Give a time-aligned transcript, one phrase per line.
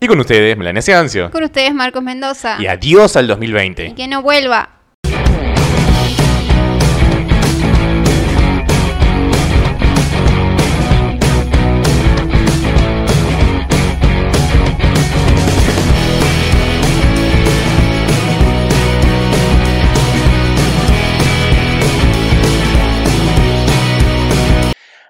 [0.00, 1.28] Y con ustedes, Melania Ciancio.
[1.32, 2.56] Con ustedes, Marcos Mendoza.
[2.60, 3.86] Y adiós al 2020.
[3.88, 4.77] Y que no vuelva.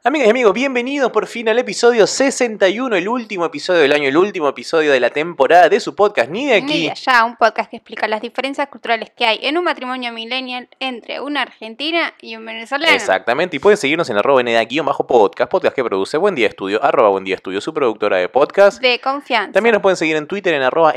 [0.09, 4.17] Amigas y amigos, bienvenidos por fin al episodio 61, el último episodio del año, el
[4.17, 6.65] último episodio de la temporada de su podcast, ni de aquí.
[6.65, 10.11] Ni de allá, un podcast que explica las diferencias culturales que hay en un matrimonio
[10.11, 12.91] millennial entre una argentina y un venezolano.
[12.91, 14.43] Exactamente, y pueden seguirnos en arroba
[14.83, 18.31] bajo podcast podcast que produce Buen Día Estudio, arroba Buen Día Estudio, su productora de
[18.31, 18.81] podcast.
[18.81, 19.53] De confianza.
[19.53, 20.95] También nos pueden seguir en Twitter en arroba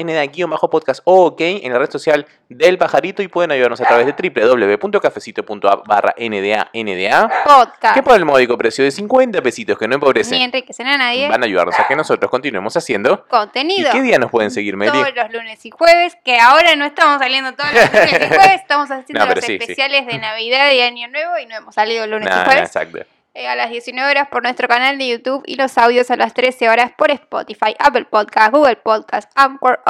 [0.48, 4.14] bajo podcast ok, en la red social del pajarito y pueden ayudarnos a través de
[4.14, 7.44] www.cafecito.app barra nda, nda.
[7.44, 7.94] Podcast.
[7.94, 10.38] Que por el módico precio de 50 pesitos que no empobrecen.
[10.38, 11.28] Ni enriquecen a nadie.
[11.28, 13.90] Van a ayudarnos a que nosotros continuemos haciendo contenido.
[13.90, 14.92] ¿Y qué día nos pueden seguir, Meli?
[14.92, 18.62] Todos los lunes y jueves, que ahora no estamos saliendo todos los lunes y jueves,
[18.62, 22.46] estamos haciendo los especiales de Navidad y Año Nuevo y no hemos salido lunes y
[22.46, 22.64] jueves.
[22.64, 23.00] exacto.
[23.34, 26.34] Eh, a las 19 horas por nuestro canal de YouTube y los audios a las
[26.34, 29.82] 13 horas por Spotify, Apple Podcast, Google Podcast, Anchor,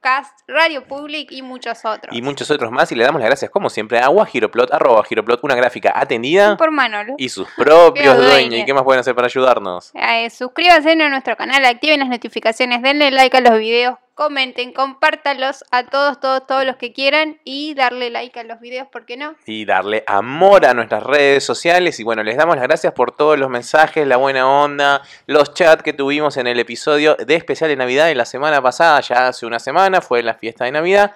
[0.00, 2.14] Over Radio Public y muchos otros.
[2.16, 2.90] Y muchos otros más.
[2.92, 6.56] Y le damos las gracias, como siempre, a Giroplot, arroba Giroplot, una gráfica atendida.
[6.56, 7.14] Por Manolo.
[7.18, 8.60] Y sus propios dueños.
[8.60, 9.90] ¿Y qué más pueden hacer para ayudarnos?
[9.94, 15.64] Eh, suscríbanse a nuestro canal, activen las notificaciones, denle like a los videos, comenten, compártanlos
[15.70, 19.16] a todos, todos, todos los que quieran y darle like a los videos, ¿por qué
[19.16, 19.36] no?
[19.46, 22.00] Y darle amor a nuestras redes sociales.
[22.00, 25.84] Y bueno, les damos las gracias por todos los mensajes, la buena onda, los chats
[25.84, 29.46] que tuvimos en el episodio de especial de Navidad de la semana pasada, ya hace
[29.46, 31.12] una semana, fue la fiesta de Navidad.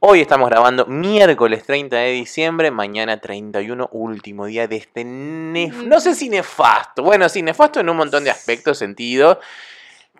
[0.00, 6.00] Hoy estamos grabando miércoles 30 de diciembre, mañana 31, último día de este nef no
[6.00, 9.38] sé si nefasto, bueno, sí, nefasto en un montón de aspectos, sentido,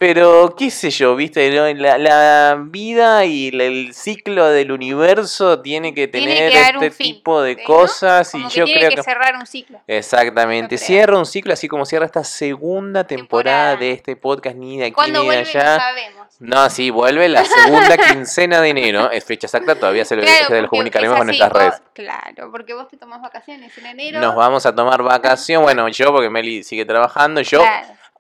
[0.01, 6.51] pero, qué sé yo, viste, la, vida y el ciclo del universo tiene que tener
[6.57, 8.35] este tipo de cosas.
[8.35, 9.79] y yo creo que, cerrar un ciclo.
[9.87, 14.87] Exactamente, cierra un ciclo así como cierra esta segunda temporada, de este podcast, ni de
[14.87, 15.75] aquí ni de allá.
[15.75, 16.27] No, sabemos.
[16.39, 20.23] no, sí, vuelve la segunda quincena de enero, es fecha exacta, todavía se, lo,
[20.71, 21.83] comunicaremos con nuestras redes.
[21.93, 24.19] Claro, porque vos te tomás vacaciones en enero.
[24.19, 27.63] Nos vamos a tomar vacación, bueno, yo porque Meli sigue trabajando, yo...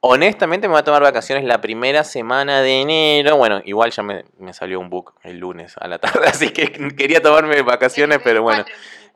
[0.02, 3.36] Honestamente me voy a tomar vacaciones la primera semana de enero.
[3.36, 7.20] Bueno, igual ya me, salió un book el lunes a la tarde, así que quería
[7.20, 8.64] tomarme vacaciones, pero bueno.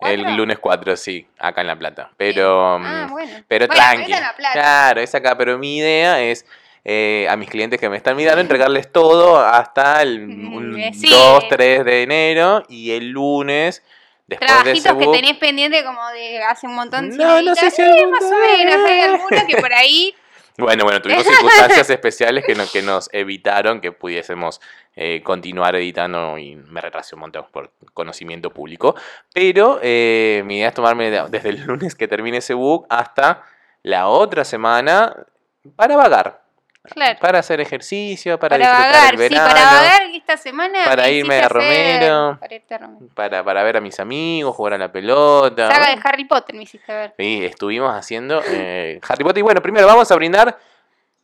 [0.00, 2.11] El lunes 4, sí, acá en La Plata.
[2.19, 3.33] Pero, ah, bueno.
[3.49, 4.12] pero tranqui.
[4.53, 6.44] Claro, es acá, pero mi idea es
[6.84, 12.03] eh, a mis clientes que me están mirando entregarles todo hasta el 2, 3 de
[12.03, 13.83] enero y el lunes...
[14.27, 17.71] Después Trabajitos de que tenés pendiente como de hace un montón de No, no sé
[17.71, 20.15] si más o menos, hay algunos que por ahí
[20.59, 24.61] bueno, bueno, tuvimos circunstancias especiales que, que nos evitaron que pudiésemos
[24.95, 28.95] eh, continuar editando y me retrasé un montón por conocimiento público.
[29.33, 33.43] Pero eh, mi idea es tomarme desde el lunes que termine ese book hasta
[33.83, 35.27] la otra semana
[35.77, 36.44] para vagar.
[37.19, 39.49] Para hacer ejercicio, para, disfrutar el verano.
[39.49, 40.84] para vagar esta semana.
[40.84, 42.39] Para irme a Romero,
[43.15, 45.71] para, Para, ver a mis amigos, jugar a la pelota.
[45.73, 47.15] Saga de Harry Potter me hiciste ver.
[47.19, 49.39] Sí, estuvimos haciendo eh, Harry Potter.
[49.39, 50.59] Y bueno, primero vamos a brindar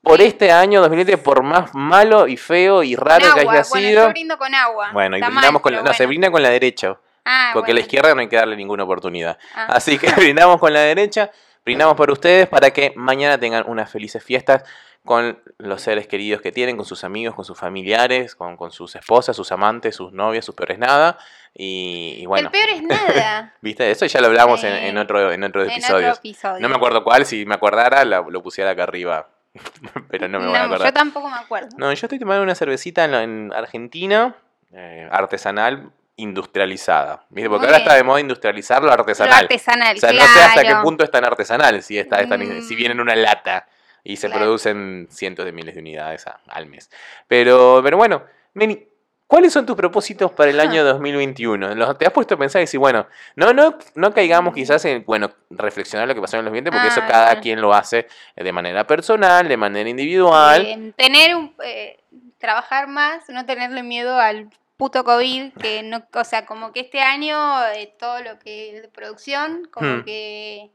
[0.02, 4.06] por este año 2020, por más malo y feo y raro que haya bueno, sido.
[4.06, 4.92] Yo brindo con agua.
[4.94, 6.96] Bueno, y brindamos con la, no, se brinda con la derecha.
[7.26, 9.36] Ah, porque a la izquierda no hay que darle ninguna oportunidad.
[9.54, 9.66] Ah.
[9.72, 11.30] Así que brindamos con la derecha,
[11.66, 14.64] brindamos por ustedes para que mañana tengan unas felices fiestas
[15.10, 18.94] con los seres queridos que tienen, con sus amigos, con sus familiares, con, con sus
[18.94, 21.18] esposas, sus amantes, sus novias, sus peores nada.
[21.52, 22.46] Y, bueno.
[22.46, 23.56] El peor es nada.
[23.60, 23.90] ¿Viste?
[23.90, 26.20] Eso ya lo hablamos en, otro, en otros episodios.
[26.60, 29.26] No me acuerdo cuál, si me acordara lo, pusiera acá arriba.
[30.10, 30.86] Pero no me voy a acordar.
[30.86, 31.70] Yo tampoco me acuerdo.
[31.76, 34.36] No, yo estoy tomando una cervecita en, Argentina,
[34.72, 37.24] eh, artesanal, industrializada.
[37.30, 37.50] ¿Viste?
[37.50, 39.32] Porque ahora está de moda industrializarlo artesanal.
[39.32, 42.62] Lo artesanal, O sea, no sé hasta qué punto es tan artesanal, si, está, mm.
[42.62, 43.66] si viene en una lata
[44.04, 46.90] y se producen cientos de miles de unidades al mes.
[47.28, 48.24] Pero, pero bueno,
[48.54, 48.86] Meni,
[49.26, 51.96] ¿cuáles son tus propósitos para el año 2021?
[51.96, 53.06] ¿Te has puesto a pensar y decir, bueno,
[53.36, 56.88] no, no, no caigamos quizás en, bueno, reflexionar lo que pasó en los 20, porque
[56.88, 58.06] eso ah, cada quien lo hace
[58.36, 60.94] de manera personal, de manera individual.
[60.96, 62.00] tener un, eh,
[62.38, 67.02] trabajar más, no tenerle miedo al puto COVID, que no, o sea, como que este
[67.02, 67.36] año
[67.74, 70.04] eh, todo lo que es de producción, como hmm.
[70.04, 70.70] que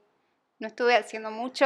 [0.59, 1.65] no estuve haciendo mucho.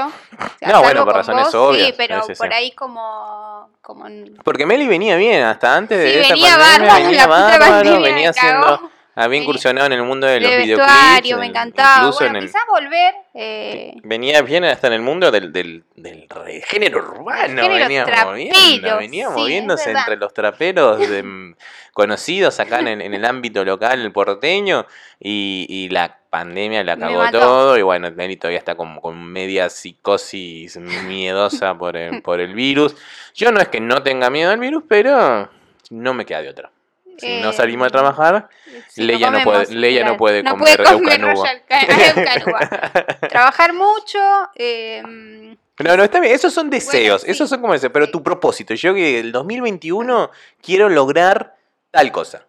[0.61, 1.87] no, bueno, por razones obvias.
[1.87, 4.05] Sí, pero por ahí como, como...
[4.43, 8.91] Porque Meli venía bien, hasta antes de sí, esta venía pandemia, venía bárbaro, venía haciendo,
[9.15, 11.37] había incursionado en el mundo de los de videoclips.
[11.37, 11.97] me en- encantaba.
[11.97, 13.15] incluso Bueno, en el- volver.
[13.35, 16.27] eh, Venía bien hasta en el mundo del, del, del
[16.63, 21.55] género urbano, género venía moviendo, venía sí, moviéndose entre los traperos de, mm,
[21.93, 24.85] conocidos acá en, en el ámbito local, el porteño,
[25.19, 29.69] y, y la pandemia la cagó todo, y bueno, Nelly todavía está con, con media
[29.69, 32.95] psicosis miedosa por el, por el virus.
[33.33, 35.49] Yo no es que no tenga miedo al virus, pero
[35.89, 36.71] no me queda de otra.
[37.17, 38.47] Si no Eh, salimos a trabajar,
[38.87, 40.17] sí, Leia no comemos, puede- Leia no claro.
[40.17, 41.35] puede no comer puede comer.
[43.29, 44.19] Trabajar mucho.
[44.55, 45.01] eh,
[45.79, 47.31] No, no, está bien, esos son deseos, sí.
[47.31, 50.29] esos son como deseos, pero tu propósito, yo que el 2021
[50.61, 51.55] quiero lograr
[51.91, 52.45] tal cosa.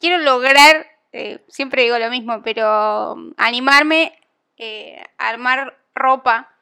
[0.00, 0.86] quiero lograr,
[1.16, 4.12] eh, siempre digo lo mismo, pero um, animarme
[4.58, 6.52] eh, a armar ropa.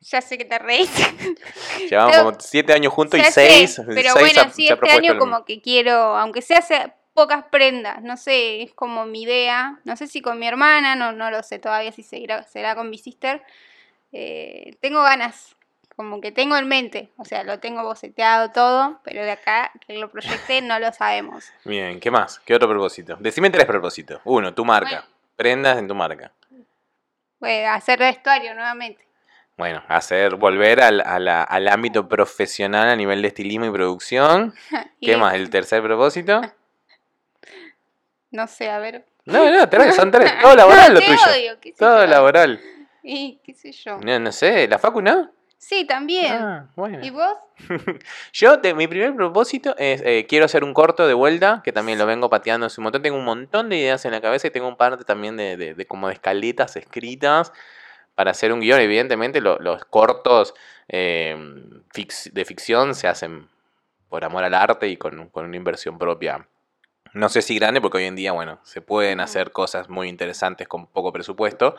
[0.00, 0.90] Ya sé que te reís.
[1.88, 5.16] Llevamos Pero- como siete años juntos y sé, seis, pero seis bueno, sí, este año
[5.16, 9.78] como que quiero, aunque sea hacer pocas prendas, no sé, es como mi idea.
[9.84, 12.90] No sé si con mi hermana, no, no lo sé todavía si seguirá, será con
[12.90, 13.42] mi sister.
[14.10, 15.54] Eh, tengo ganas,
[15.96, 19.94] como que tengo en mente, o sea, lo tengo boceteado todo, pero de acá que
[19.98, 21.44] lo proyecté no lo sabemos.
[21.64, 22.40] Bien, ¿qué más?
[22.40, 23.16] ¿Qué otro propósito?
[23.20, 24.20] Decime tres propósitos.
[24.24, 24.88] Uno, tu marca.
[24.90, 25.06] Bueno.
[25.36, 26.30] Prendas en tu marca.
[27.40, 29.04] Bueno, hacer vestuario nuevamente.
[29.56, 34.54] Bueno, hacer, volver al, a la- al ámbito profesional a nivel de estilismo y producción.
[35.00, 35.34] ¿Qué más?
[35.34, 36.40] ¿El tercer propósito?
[38.30, 39.04] No sé, a ver.
[39.26, 40.32] No, no, tres, son tres.
[40.40, 41.18] Todo laboral lo tuyo.
[41.30, 42.10] odio, Todo yo.
[42.10, 42.60] laboral.
[43.02, 43.98] Y qué sé yo.
[43.98, 45.30] No, no sé, ¿la facu no?
[45.64, 46.32] Sí, también.
[46.32, 46.98] Ah, bueno.
[47.04, 47.36] ¿Y vos?
[48.32, 52.04] Yo, mi primer propósito es, eh, quiero hacer un corto de vuelta, que también lo
[52.06, 53.00] vengo pateando hace un montón.
[53.02, 55.56] Tengo un montón de ideas en la cabeza y tengo un par de- también de,
[55.56, 57.52] de- de como de escaletas escritas
[58.16, 58.80] para hacer un guion.
[58.80, 60.52] Evidentemente lo- los cortos
[60.88, 61.36] eh,
[61.94, 63.48] fix- de ficción se hacen
[64.08, 66.44] por amor al arte y con, con una inversión propia.
[67.14, 70.66] No sé si grande, porque hoy en día, bueno, se pueden hacer cosas muy interesantes
[70.66, 71.76] con poco presupuesto.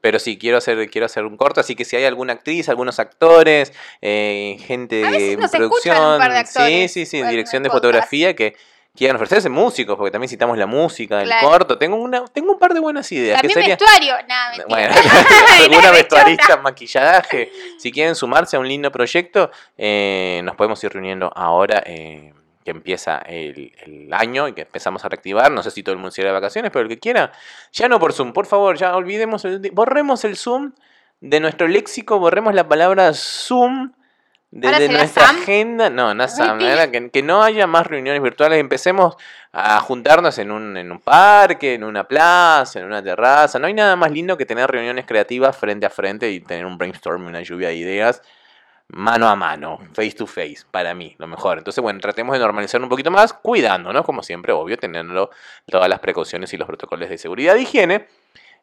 [0.00, 2.98] Pero sí, quiero hacer, quiero hacer un corto, así que si hay alguna actriz, algunos
[2.98, 3.72] actores,
[4.02, 8.56] eh, gente de producción, de sí, sí, sí, dirección el de fotografía que
[8.94, 11.48] quieran ofrecerse músicos, porque también citamos la música Claro.
[11.48, 11.78] corto.
[11.78, 13.40] Tengo una, tengo un par de buenas ideas.
[13.40, 14.14] También sería, vestuario.
[14.28, 14.94] Nada, bueno,
[15.64, 17.50] alguna vestuarista, maquillaje.
[17.78, 22.32] Si quieren sumarse a un lindo proyecto, eh, nos podemos ir reuniendo ahora eh,
[22.64, 25.52] que empieza el, el año y que empezamos a reactivar.
[25.52, 27.32] No sé si todo el mundo se irá de vacaciones, pero el que quiera,
[27.72, 30.72] ya no por Zoom, por favor, ya olvidemos, el, borremos el Zoom
[31.20, 33.92] de nuestro léxico, borremos la palabra Zoom.
[34.50, 35.36] De, ¿Ahora de será nuestra Sam?
[35.36, 36.58] agenda, no, no Sam,
[37.12, 39.16] que no haya más reuniones virtuales, empecemos
[39.52, 43.58] a juntarnos en un, en un parque, en una plaza, en una terraza.
[43.58, 46.78] No hay nada más lindo que tener reuniones creativas frente a frente y tener un
[46.78, 48.22] brainstorming, una lluvia de ideas
[48.88, 51.58] mano a mano, face to face, para mí, lo mejor.
[51.58, 55.30] Entonces, bueno, tratemos de normalizar un poquito más, cuidándonos, como siempre, obvio, teniendo
[55.66, 58.06] todas las precauciones y los protocolos de seguridad y higiene.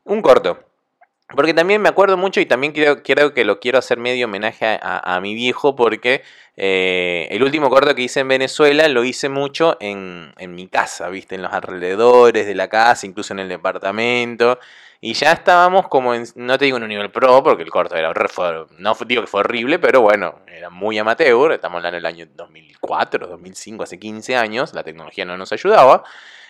[0.03, 0.59] Un corto.
[1.35, 5.19] Porque también me acuerdo mucho y también quiero que lo quiero hacer medio homenaje a
[5.21, 6.23] mi viejo porque
[6.57, 11.09] eh, el último corto que hice en Venezuela lo hice mucho en, en mi casa,
[11.09, 11.35] ¿viste?
[11.35, 14.59] En los alrededores de la casa, incluso en el departamento.
[15.03, 17.95] Y ya estábamos como en, no te digo en un nivel pro, porque el corto
[17.95, 22.05] era, fue- no digo que fue horrible, pero bueno, era muy amateur, estamos hablando del
[22.05, 26.03] año 2004, 2005, hace 15 años, la tecnología no nos ayudaba.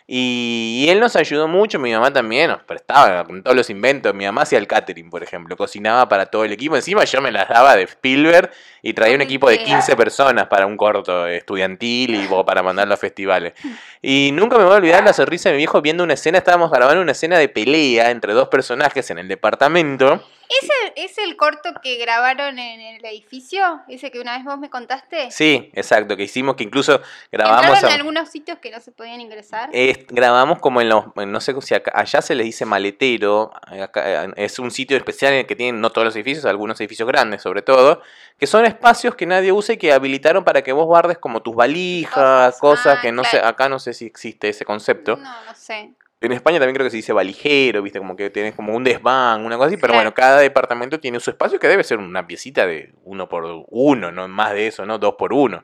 [0.07, 4.13] Y, él nos ayudó mucho, mi mamá también nos prestaba con todos los inventos.
[4.13, 6.75] Mi mamá hacía el catering, por ejemplo, cocinaba para todo el equipo.
[6.75, 8.51] Encima yo me las daba de Spielberg
[8.81, 12.97] y traía un equipo de 15 personas para un corto estudiantil y para mandarlo a
[12.97, 13.53] festivales.
[14.01, 16.71] Y nunca me voy a olvidar la sonrisa de mi viejo viendo una escena, estábamos
[16.71, 20.23] grabando una escena de pelea entre dos personajes en el departamento.
[20.61, 23.81] ¿Ese ¿Es el corto que grabaron en el edificio?
[23.87, 25.31] ¿Ese que una vez vos me contaste?
[25.31, 27.63] Sí, exacto, que hicimos, que incluso grabamos...
[27.65, 29.69] ¿Entraron a- en algunos sitios que no se podían ingresar?
[29.71, 34.25] Es- grabamos como en los, no sé si acá- allá se les dice maletero, acá,
[34.35, 37.41] es un sitio especial en el que tienen no todos los edificios, algunos edificios grandes
[37.41, 38.01] sobre todo,
[38.37, 41.55] que son espacios que nadie usa y que habilitaron para que vos guardes como tus
[41.55, 42.59] valijas, Cosas.
[42.59, 45.15] cosas Ah, que no sé, acá no sé si existe ese concepto.
[45.17, 45.91] No, no sé.
[46.21, 49.43] En España también creo que se dice valijero, viste, como que tienes como un desván,
[49.43, 49.97] una cosa así, pero Claro.
[50.03, 54.11] bueno, cada departamento tiene su espacio que debe ser una piecita de uno por uno,
[54.11, 54.99] no más de eso, ¿no?
[54.99, 55.63] Dos por uno.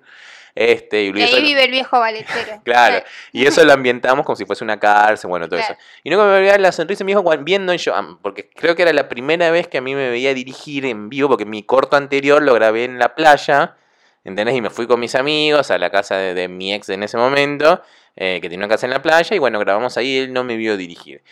[0.56, 2.28] Este, y Y eso- ahí vive el viejo valetero.
[2.66, 5.76] Claro, y eso lo ambientamos como si fuese una cárcel, bueno, todo Claro.
[5.76, 5.84] eso.
[6.04, 8.82] Y nunca me voy a olvidar la sonrisa hijo cuando- viendo yo, porque creo que
[8.82, 11.96] era la primera vez que a mí me veía dirigir en vivo, porque mi corto
[11.96, 13.76] anterior lo grabé en la playa,
[14.28, 14.56] ¿entendés?
[14.56, 17.82] Y me fui con mis amigos a la casa de, mi ex en ese momento,
[18.16, 20.58] eh, que tenía una casa en la playa, y bueno, grabamos ahí, él no me
[20.58, 21.24] vio dirigir.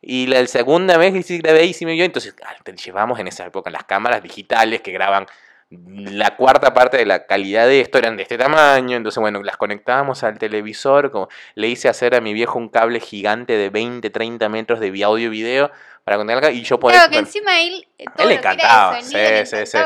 [0.00, 3.18] Y la segunda vez que sí grabé y sí me vio, entonces ah, te llevamos
[3.18, 5.26] en esa época las cámaras digitales que graban
[5.70, 9.56] la cuarta parte de la calidad de esto eran de este tamaño, entonces bueno, las
[9.56, 14.10] conectábamos al televisor, como, le hice hacer a mi viejo un cable gigante de 20,
[14.10, 15.70] 30 metros de audio y video
[16.04, 16.98] para conectarla y yo podía...
[16.98, 19.78] Claro, que encima él, todo Él le encantaba, le sí,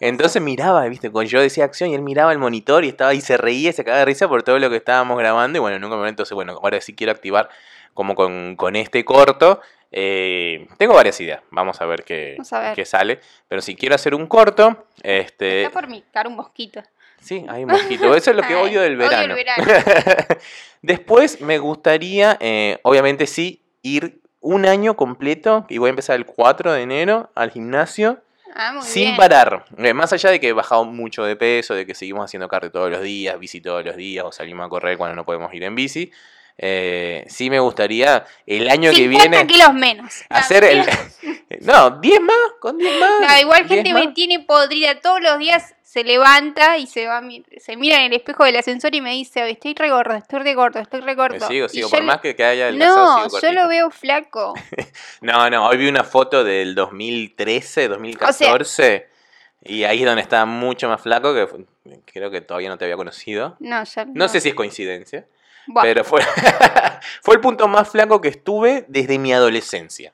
[0.00, 3.20] Entonces miraba, viste, cuando yo decía acción y él miraba el monitor y estaba y
[3.20, 5.84] se reía, se cagaba de risa por todo lo que estábamos grabando y bueno, en
[5.84, 7.48] un momento, entonces bueno, ahora sí quiero activar
[7.94, 9.60] como con, con este corto.
[9.92, 12.74] Eh, tengo varias ideas, vamos a ver qué, Vamos a ver.
[12.74, 15.62] qué sale, pero si quiero hacer un corto, este...
[15.62, 16.82] Está por micar un mosquito.
[17.20, 18.14] Sí, hay un mosquito.
[18.14, 19.34] Eso es lo que odio del odio verano.
[19.34, 20.26] el verano.
[20.82, 26.26] Después me gustaría, eh, obviamente sí, ir un año completo, y voy a empezar el
[26.26, 28.22] 4 de enero al gimnasio,
[28.58, 29.16] Ah, muy sin bien.
[29.16, 29.66] parar.
[29.76, 32.70] Eh, más allá de que he bajado mucho de peso, de que seguimos haciendo cardio
[32.70, 35.62] todos los días, bici todos los días, o salimos a correr cuando no podemos ir
[35.64, 36.10] en bici.
[36.58, 40.12] Eh, sí me gustaría el año que 50 viene kilos menos.
[40.28, 40.84] hacer el...
[41.60, 43.10] No, 10 más, con 10 más.
[43.20, 45.00] No, igual 10 gente me tiene podrida.
[45.00, 47.22] Todos los días se levanta y se va
[47.58, 50.40] se mira en el espejo del ascensor y me dice, "Ay, estoy re gordo, estoy
[50.40, 51.46] re gordo, estoy re Me gordo.
[51.46, 54.54] sigo, Y sigo, yo por más que, haya No, yo lo veo flaco.
[55.20, 59.08] No, no, hoy vi una foto del 2013, 2014.
[59.62, 61.48] y ahí es donde estaba mucho más flaco, que
[62.12, 63.56] creo que todavía no te había conocido.
[63.60, 65.26] No, ya No sé si es coincidencia,
[65.66, 66.22] Buah, pero fue,
[67.22, 70.12] fue el punto más flaco que estuve desde mi adolescencia.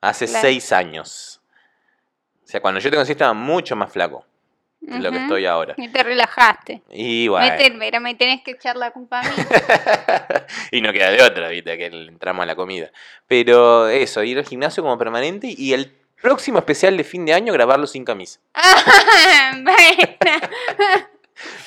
[0.00, 0.42] Hace Claro.
[0.42, 1.40] seis años.
[2.44, 4.26] O sea, cuando yo te conocí estaba mucho más flaco
[4.80, 5.74] de lo que estoy ahora.
[5.78, 6.82] Y te relajaste.
[6.90, 7.46] Y bueno.
[7.46, 9.30] Me, te- pero me tenés que echar la culpa a mí.
[10.72, 12.90] y no queda de otra, viste, que entramos a la comida.
[13.26, 17.50] Pero eso, ir al gimnasio como permanente y el próximo especial de fin de año
[17.54, 18.40] grabarlo sin camisa.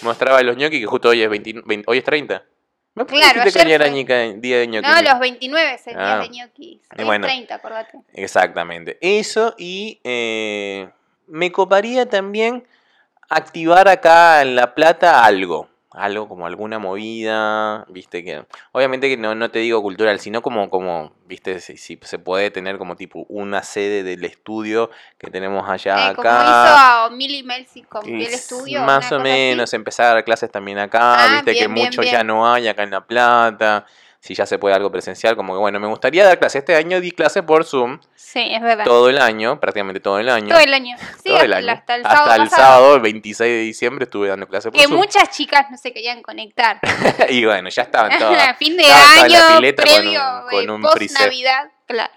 [0.01, 2.43] Mostraba los ñoquis que justo hoy es 20 20 hoy es 30.
[2.97, 3.91] ¿Me Claro, que ayer fue.
[3.91, 4.89] ñica- día de ñoquis?
[4.91, 6.05] No, los 29 es el Ah.
[6.05, 6.81] día de ñoquis.
[6.97, 7.27] Es bueno.
[7.27, 7.99] 30, acordate.
[8.13, 8.97] Exactamente.
[9.01, 10.89] Eso y eh,
[11.27, 12.65] me coparía también
[13.29, 15.69] activar acá en La Plata algo.
[15.91, 18.45] Algo como alguna movida, viste que...
[18.73, 22.51] Obviamente que no, no te digo cultural, sino como, como viste, si, si se puede
[22.51, 26.43] tener como tipo una sede del estudio que tenemos allá Eh, como acá.
[26.43, 28.81] hizo a Millie Melsi con Y el estudio.
[28.83, 29.23] Más o cosa así.
[29.23, 32.13] menos, empezar a dar clases también acá, Ah, viste que bien, mucho bien.
[32.13, 33.85] ya no hay acá en La Plata,
[34.27, 36.59] si ya se puede algo presencial, como que bueno, me gustaría dar clases.
[36.59, 38.83] Este año di clases por Zoom, Sí, es verdad.
[38.83, 40.49] todo el año, prácticamente todo el año.
[40.49, 40.97] Todo el año.
[40.97, 41.71] Sí, todo el hasta, año.
[41.79, 42.33] hasta el sábado.
[42.43, 42.61] el pasado.
[42.67, 44.97] sábado, el 26 de diciembre, estuve dando clases por Que Zoom.
[44.97, 46.79] muchas chicas no se querían conectar.
[47.29, 48.57] y bueno, ya estaban todas.
[48.57, 51.19] fin de la año, pileta con previo, un- con un post.
[51.19, 52.11] Navidad, claro.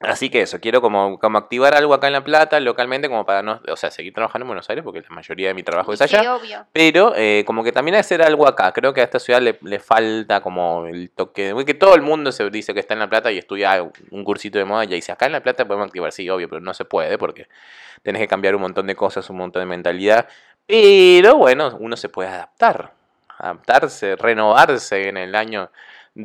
[0.00, 3.42] Así que eso, quiero como, como activar algo acá en La Plata, localmente, como para
[3.42, 5.98] no, o sea, seguir trabajando en Buenos Aires, porque la mayoría de mi trabajo es
[5.98, 6.36] Sí, allá.
[6.36, 6.64] obvio.
[6.72, 8.72] Pero eh, como que también hacer algo acá.
[8.72, 11.54] Creo que a esta ciudad le, le falta como el toque.
[11.66, 14.58] Que todo el mundo se dice que está en La Plata y estudia un cursito
[14.58, 16.12] de moda y dice, acá en La Plata podemos activar.
[16.12, 17.46] Sí, obvio, pero no se puede porque
[18.02, 20.26] tenés que cambiar un montón de cosas, un montón de mentalidad.
[20.66, 22.94] Pero bueno, uno se puede adaptar.
[23.36, 25.70] Adaptarse, renovarse en el año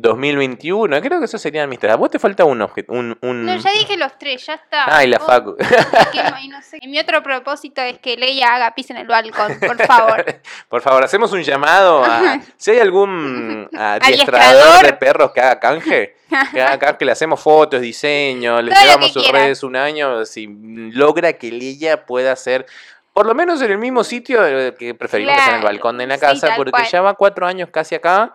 [0.00, 1.00] 2021.
[1.00, 1.92] Creo que eso serían mis tres.
[1.92, 2.92] A vos te falta un objeto.
[2.92, 3.44] Un, un...
[3.46, 5.06] No, ya dije los tres, ya está.
[5.06, 5.56] La Facu.
[5.58, 6.78] no- y no sé.
[6.80, 10.24] Y mi otro propósito es que Leia haga pis en el balcón, por favor.
[10.68, 12.40] Por favor, hacemos un llamado a.
[12.56, 16.16] Si hay algún adiestrador de perros que haga canje,
[16.52, 19.40] que haga canje, le hacemos fotos, diseño, le llevamos sus quiera.
[19.40, 20.24] redes un año.
[20.24, 20.46] Si
[20.92, 22.66] logra que ella pueda hacer.
[23.12, 25.96] Por lo menos en el mismo sitio eh, que preferimos que sea en el balcón
[25.96, 26.84] de la sí, casa, tal porque cual.
[26.86, 28.34] ya va cuatro años casi acá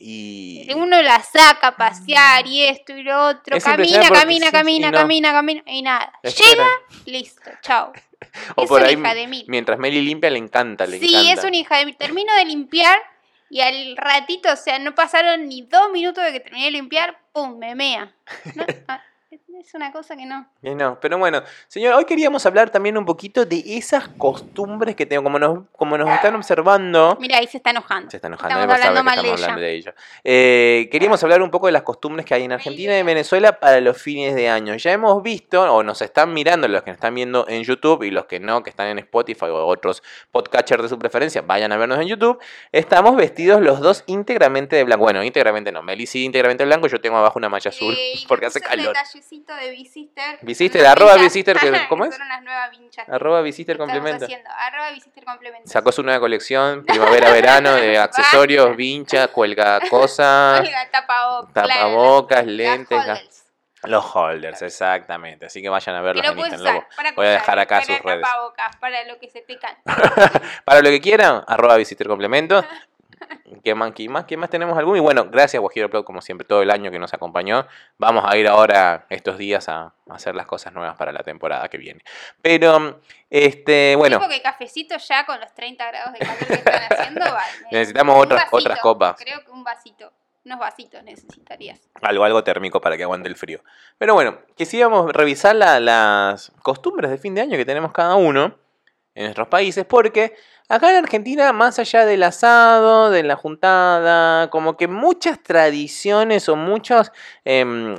[0.00, 0.66] y.
[0.74, 3.56] Uno la saca a pasear y esto y lo otro.
[3.56, 4.98] Es Camina, camina, sí, camina, y no.
[4.98, 5.62] camina, camina.
[5.66, 6.12] Y nada.
[6.22, 6.50] Espera.
[6.50, 6.66] Llega,
[7.06, 7.92] listo, chao.
[8.54, 9.44] O es por una ahí, hija de mil.
[9.48, 11.32] mientras Meli limpia, le encanta, le Sí, encanta.
[11.32, 11.96] es una hija de mil.
[11.96, 12.98] Termino de limpiar
[13.48, 17.18] y al ratito, o sea, no pasaron ni dos minutos de que terminé de limpiar,
[17.32, 17.58] ¡pum!
[17.58, 18.14] me mea.
[18.54, 19.02] No, ah,
[19.60, 20.46] es una cosa que no.
[20.62, 25.06] Eh, No, pero bueno, señor, hoy queríamos hablar también un poquito de esas costumbres que
[25.06, 27.16] tengo, como nos, como nos están observando.
[27.20, 28.10] Mira, ahí se está enojando.
[28.10, 29.46] Se está enojando, Estamos hablando mal de estamos ella.
[29.46, 29.94] hablando de ella.
[30.24, 33.60] Eh, queríamos hablar un poco de las costumbres que hay en Argentina y en Venezuela
[33.60, 34.74] para los fines de año.
[34.76, 38.10] Ya hemos visto, o nos están mirando los que nos están viendo en YouTube y
[38.10, 41.76] los que no, que están en Spotify o otros podcatchers de su preferencia, vayan a
[41.76, 42.38] vernos en YouTube.
[42.72, 45.04] Estamos vestidos los dos íntegramente de blanco.
[45.04, 48.24] Bueno, íntegramente no, Meli sí íntegramente de blanco, yo tengo abajo una malla azul y
[48.28, 48.88] porque hace calor.
[48.88, 50.38] detallecito de Visister.
[50.42, 51.32] Visister, arroba vinchas.
[51.34, 52.14] Visister, que- ¿cómo es?
[52.14, 53.06] Son unas nuevas vinchas.
[53.06, 54.24] que Arroba Visister complemento.
[54.24, 54.50] haciendo.
[54.50, 55.68] Arroba Visister complemento.
[55.70, 61.52] Sacó su nueva colección, primavera-verano, de accesorios, vincha, cuelga cosa, Olga, tapabocas.
[61.68, 63.44] tapabocas, lentes, las ga- holders.
[63.84, 65.46] los holders, exactamente.
[65.46, 66.84] Así que vayan a verlos lo en Instagram.
[66.96, 68.22] Voy a cosas, dejar acá para sus redes.
[68.22, 69.80] tapabocas, para lo que se te cante.
[70.64, 72.64] Para lo que quieran, arroba Visister complemento.
[73.64, 74.96] ¿Qué más, qué más, qué más tenemos algún?
[74.96, 77.66] Y bueno, gracias Guajiro Plot, como siempre, todo el año que nos acompañó.
[77.98, 81.78] Vamos a ir ahora estos días a, hacer las cosas nuevas para la temporada que
[81.78, 82.02] viene.
[82.42, 84.18] Pero, este, bueno.
[84.18, 87.52] Tipo que cafecito ya con los 30 grados de calor que están haciendo, vale.
[87.70, 89.16] Necesitamos otras, vasito, otras copas.
[89.18, 90.12] Creo que un vasito.
[90.42, 91.78] Unos vasitos necesitarías.
[92.00, 93.60] Algo, algo térmico para que aguante el frío.
[93.98, 98.56] Pero bueno, quisiéramos revisar la- las costumbres de fin de año que tenemos cada uno
[99.14, 100.34] en nuestros países, porque
[100.70, 106.56] acá en Argentina, más allá del asado, de la juntada, como que muchas tradiciones o
[106.56, 107.12] muchos,
[107.44, 107.94] em,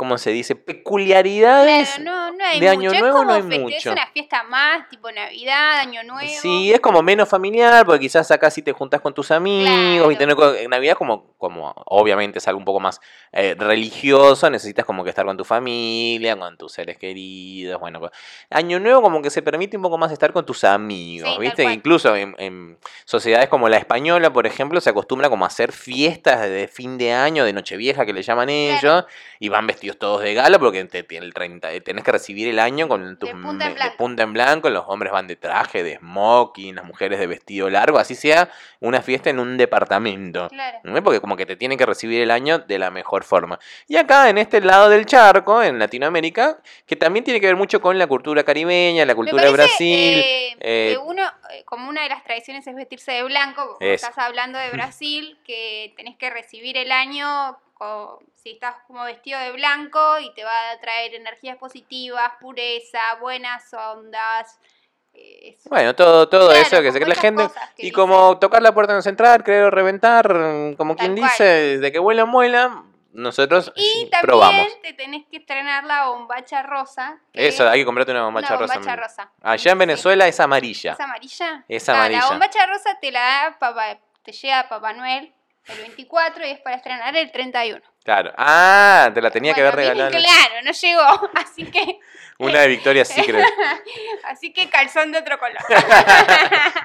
[0.00, 0.54] ¿cómo se dice?
[0.56, 1.90] Peculiaridades.
[1.96, 3.76] Claro, no, no hay de Año es Nuevo como no hay mucho.
[3.76, 6.26] Es una fiesta más, tipo Navidad, Año Nuevo.
[6.40, 10.16] Sí, es como menos familiar, porque quizás acá sí te juntas con tus amigos y
[10.16, 10.36] Claro.
[10.38, 12.98] tener en Navidad como, como obviamente es algo un poco más
[13.32, 18.00] eh, religioso, necesitas como que estar con tu familia, con tus seres queridos, bueno,
[18.48, 21.64] Año Nuevo como que se permite un poco más estar con tus amigos, Sí, ¿viste?
[21.64, 26.40] Incluso en, en sociedades como la española, por ejemplo, se acostumbra como a hacer fiestas
[26.40, 29.04] de fin de año, de Nochevieja que le llaman ellos,
[29.38, 32.48] y van vestidos todos de gala porque te, te- el 30, eh, tenés que recibir
[32.48, 33.96] el año con tus De punta en blanco.
[33.96, 37.98] punta en blanco, los hombres van de traje, de smoking, las mujeres de vestido largo,
[37.98, 40.48] así sea una fiesta en un departamento.
[40.48, 40.78] Claro.
[40.84, 41.02] ¿no?
[41.02, 43.58] Porque como que te tienen que recibir el año de la mejor forma.
[43.88, 47.80] Y acá, en este lado del charco, en Latinoamérica, que también tiene que ver mucho
[47.80, 50.18] con la cultura caribeña, la cultura de Brasil.
[50.22, 51.22] eh, eh, uno,
[51.64, 56.16] como una de las tradiciones es vestirse de blanco, estás hablando de Brasil, que tenés
[56.16, 60.78] que recibir el año co- si estás como vestido de blanco y te va a
[60.80, 64.58] traer energías positivas, pureza, buenas ondas.
[65.14, 67.42] eh, Bueno, todo, todo Claro, eso que se cree la gente.
[67.78, 67.94] Y dicen.
[67.94, 71.30] como tocar la puerta no central, creo reventar, mm, como Tal quien cual.
[71.30, 74.82] dice, de que vuela, muela, nosotros Y también probamos.
[74.82, 77.18] te tenés que estrenar la bombacha rosa.
[77.32, 79.32] Eso, es hay que comprarte una una bombacha rosa.
[79.42, 79.78] Allá en Sí.
[79.80, 80.92] Venezuela es amarilla.
[80.92, 81.64] ¿Es amarilla?
[81.66, 82.20] Es Ah, amarilla.
[82.20, 85.32] la bombacha rosa te la da papá, te llega Papá Noel
[85.72, 87.80] el 24 y es para estrenar el 31.
[88.04, 88.32] Claro.
[88.36, 90.10] Ah, te la tenía que haber regalado.
[90.10, 91.98] Claro, no llegó, así que
[92.38, 93.44] Una de Victoria's Secret.
[94.24, 95.58] así que calzón de otro color.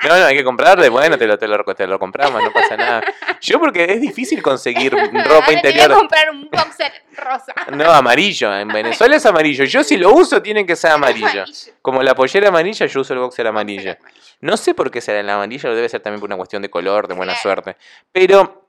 [0.04, 0.90] No, no, hay que comprarle.
[0.90, 3.02] Bueno, te lo, te lo, te lo compramos, no pasa nada.
[3.40, 5.94] Yo porque es difícil conseguir ropa Ahora Te voy a interior.
[5.94, 7.54] comprar un boxer rosa.
[7.72, 8.54] No, amarillo.
[8.54, 9.64] En Venezuela es amarillo.
[9.64, 11.28] Yo si lo uso tiene que ser amarillo.
[11.28, 11.74] Amarillo.
[11.82, 13.92] Como la pollera amarilla, yo uso el boxer amarillo.
[13.92, 14.36] Boxer amarillo.
[14.42, 17.08] No sé por qué será el amarillo, debe ser también por una cuestión de color,
[17.08, 17.42] de buena Claro.
[17.64, 17.78] suerte.
[18.12, 18.65] Pero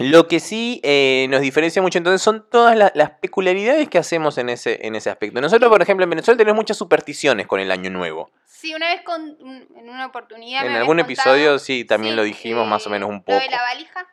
[0.00, 4.38] lo que sí eh, nos diferencia mucho entonces son todas la- las peculiaridades que hacemos
[4.38, 5.40] en ese, en ese aspecto.
[5.40, 8.30] Nosotros, por ejemplo, en Venezuela tenemos muchas supersticiones con el Año Nuevo.
[8.46, 10.66] Sí, una vez con un- en una oportunidad.
[10.66, 13.38] En algún episodio sí, también sí, lo dijimos más o eh, menos un Lo poco.
[13.38, 14.06] de la valija.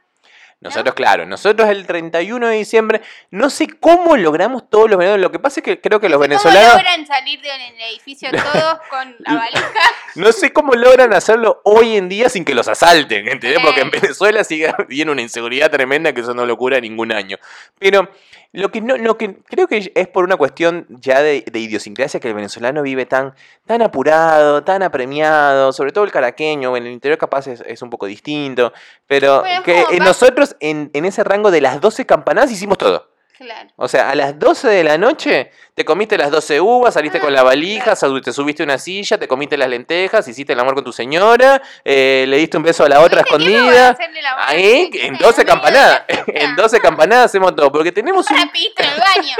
[0.60, 5.22] Nosotros, claro, nosotros el 31 de diciembre, no sé cómo logramos todos los venezolanos.
[5.22, 7.52] Lo que pasa es que creo que los ¿Cómo venezolanos, logran salir del
[7.92, 9.72] edificio todos con la valija?
[10.16, 13.60] no sé cómo logran hacerlo hoy en día sin que los asalten, ¿entendés?
[13.64, 14.02] Porque en Claro.
[14.02, 17.38] Venezuela sigue habiendo una inseguridad tremenda que eso no lo cura ningún año.
[17.78, 18.10] Pero
[18.54, 22.20] lo que, no, lo que creo que es por una cuestión ya de, de idiosincrasia
[22.20, 23.34] que el venezolano vive tan,
[23.66, 27.90] tan apurado, tan apremiado, sobre todo el caraqueño, en el interior capaz es, es un
[27.90, 28.74] poco distinto,
[29.06, 33.07] pero es que nosotros en, en ese rango de las 12 campanadas hicimos todo.
[33.38, 33.70] Claro.
[33.76, 37.22] O sea, a las 12 de la noche te comiste las 12 uvas, saliste Ah,
[37.22, 38.20] con la valija, claro.
[38.22, 41.62] te subiste a una silla, te comiste las lentejas, hiciste el amor con tu señora,
[41.86, 44.22] eh, le diste un beso a la otra ¿Viste tiempo para escondida.
[44.22, 46.04] la Ahí, en y 12 no me campanadas.
[46.28, 46.62] En puta?
[46.64, 47.72] 12 campanadas hacemos todo.
[47.72, 49.36] Porque tenemos un, Rapidito en el baño.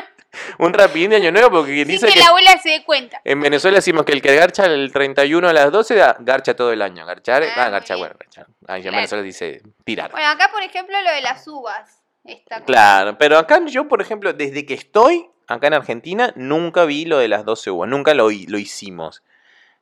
[0.58, 1.50] un rapidín de año nuevo.
[1.60, 3.20] Porque sin dice que, que la abuela se dé cuenta.
[3.24, 6.72] en Venezuela decimos que el que garcha el 31 a las 12, da- garcha todo
[6.72, 7.06] el año.
[7.06, 8.46] Garchar, Ah, ah, garcha, bueno, garchar.
[8.66, 8.96] Ah, ya en Claro.
[8.96, 10.10] Venezuela dice tirar.
[10.10, 12.02] Bueno, acá, por ejemplo, lo de las uvas.
[12.26, 17.04] Está Claro, pero acá yo, por ejemplo, desde que estoy acá en Argentina, nunca vi
[17.04, 19.22] lo de las 12 uvas, nunca lo, lo hicimos.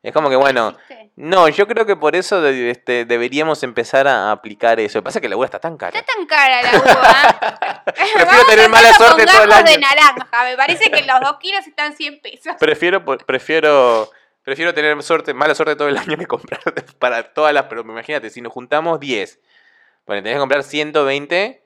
[0.04, 0.76] Es como que, bueno,
[1.16, 4.98] no, yo creo que por eso este, deberíamos empezar a aplicar eso.
[4.98, 5.98] Lo que pasa es que la uva está tan cara.
[5.98, 7.84] Está tan cara la uva.
[7.94, 9.80] Prefiero Vamos tener mala suerte todo el gajos de año.
[9.80, 10.44] naranja.
[10.44, 12.54] Me parece que los dos kilos están 100 pesos.
[12.60, 14.10] Prefiero, prefiero,
[14.42, 16.60] prefiero tener suerte, mala suerte todo el año que comprar
[16.98, 19.40] para todas las, pero imagínate, si nos juntamos 10,
[20.06, 21.63] bueno, tenés que comprar 120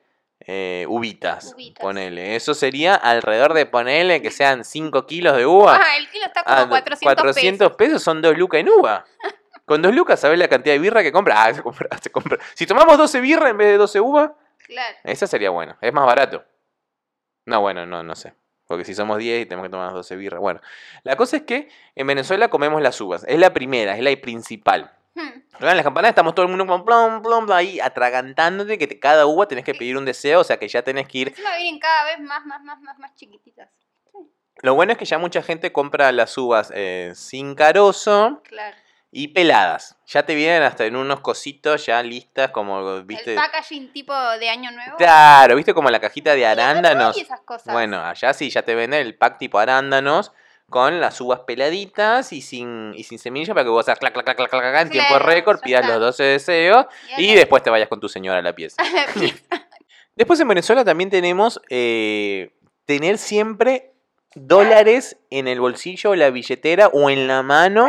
[0.51, 1.79] eh, uvitas, Uvitas.
[1.83, 2.35] ponele.
[2.35, 5.75] Eso sería alrededor de ponerle que sean 5 kilos de uva.
[5.79, 8.01] Ah, el kilo está como Ah, 400, 400 pesos.
[8.01, 9.05] son 2 lucas en uva.
[9.65, 11.43] Con 2 lucas, ¿sabes la cantidad de birra que compra?
[11.45, 12.39] Ah, se compra, se compra.
[12.55, 14.65] Si tomamos 12 birra en vez de 12 uvas, pesos.
[14.65, 14.97] Claro.
[15.03, 15.77] esa sería buena.
[15.81, 16.43] Es más barato.
[17.45, 18.33] No, bueno, no, no sé.
[18.65, 20.39] Porque si somos 10 y tenemos que tomar 12 birras.
[20.41, 20.61] Bueno,
[21.03, 23.23] la cosa es que en Venezuela comemos las uvas.
[23.27, 24.91] Es la primera, es la principal.
[25.21, 25.55] Hmm.
[25.55, 28.99] Acá en las campanadas estamos todo el mundo como plom, plom, ahí atragantándote que te-
[28.99, 31.55] cada uva tenés que pedir un deseo, o sea que ya tenés que ir Encima
[31.57, 33.69] vienen cada vez más, más, más, más, más chiquititas.
[34.61, 38.75] Lo bueno es que ya mucha gente compra las uvas eh, sin carozo, Claro.
[39.11, 39.97] y peladas.
[40.05, 43.31] Ya te vienen hasta en unos cositos ya listas, como, viste.
[43.31, 44.97] El packaging tipo de año nuevo.
[44.97, 47.15] Claro, viste como la cajita de Y arándanos.
[47.15, 47.73] hay esas cosas.
[47.73, 50.31] Bueno, allá sí ya te venden el pack tipo arándanos
[50.69, 54.25] con las uvas peladitas y sin, y sin semilla para que vos hagas clac, clac,
[54.25, 56.85] clac, clac, clac, en tiempo récord, pidas los 12 deseos
[57.17, 58.81] y después te vayas con tu señora a la pieza.
[60.15, 62.51] Después en Venezuela también tenemos eh,
[62.85, 63.93] tener siempre
[64.35, 67.87] dólares en el bolsillo o la billetera o en la mano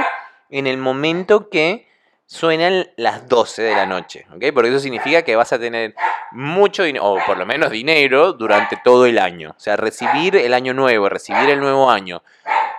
[0.49, 1.89] en el momento que
[2.27, 4.45] suenan las 12 de la noche, ¿ok?
[4.55, 5.97] Porque eso significa que vas a tener
[6.31, 9.55] mucho dinero, o por lo menos dinero, durante todo el año.
[9.57, 12.23] O sea, recibir el año nuevo, recibir el nuevo año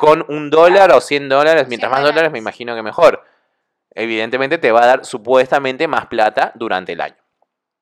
[0.02, 3.24] con un dólar o 100 dólares, mientras 100 más dólares me imagino que mejor.
[3.94, 7.18] Evidentemente te va a dar supuestamente más plata durante el año.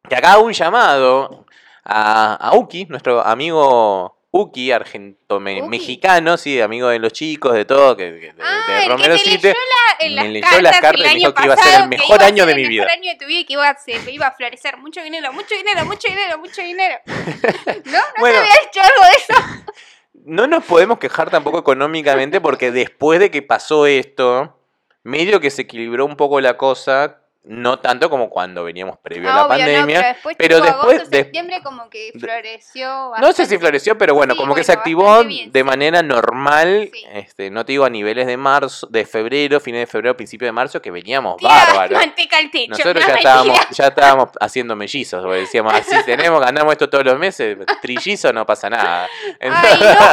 [0.10, 1.46] Que acá hago un llamado
[1.86, 5.70] a, a Uki, nuestro amigo Uki, argento me- Uki.
[5.70, 9.14] mexicano, sí, amigo de los chicos, de todo, que, de, Ah, de el que Romero
[9.16, 9.48] te Cite.
[9.48, 11.58] leyó la- me las leyó cartas, las cartas el y año dijo que iba a
[11.58, 12.84] ser el mejor año de mi el vida.
[12.84, 15.32] mejor año de tu vida y que iba a, ser- iba a florecer mucho dinero,
[15.32, 16.96] mucho dinero, mucho dinero, mucho dinero.
[17.06, 17.98] ¿No?
[17.98, 18.36] ¿No Bueno.
[18.36, 19.74] te había hecho algo de eso?
[20.30, 24.60] No nos podemos quejar tampoco económicamente porque después de que pasó esto,
[25.02, 29.34] medio que se equilibró un poco la cosa, no tanto como cuando veníamos previo a
[29.34, 29.86] la Obvio, no, pandemia.
[30.00, 33.46] pero después, pero tipo, después- agosto, de- septiembre como que floreció No sé bastante.
[33.46, 35.64] si floreció, pero bueno, Sí, como que se activó bastante bien, de sí.
[35.64, 37.04] manera normal, Sí.
[37.14, 40.52] este, no te digo a niveles de marzo, de febrero, fines de febrero, principio de
[40.52, 41.98] marzo, que veníamos Tira bárbaros.
[42.00, 42.72] manteca al techo.
[42.72, 47.06] Nosotros no, ya estábamos, ya estábamos haciendo mellizos, porque decíamos, así tenemos, ganamos esto todos
[47.06, 49.08] los meses, trillizos no pasa nada.
[49.40, 49.56] Ay, no,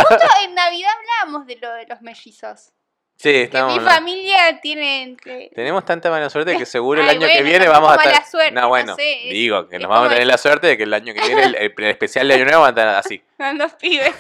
[0.09, 2.73] justo en Navidad hablábamos de lo de los mellizos.
[3.17, 3.99] Sí, Que estamos mi hablando.
[3.99, 5.17] familia tiene...
[5.23, 8.25] que- Tenemos tanta mala suerte que seguro el Ay, año que viene vamos a estar.
[8.27, 10.83] suerte, no, no bueno, sé, digo que nos vamos a tener la suerte de que
[10.85, 13.23] el año que viene, el, el especial de Año Nuevo va a estar así.
[13.37, 14.15] Son dos pibes.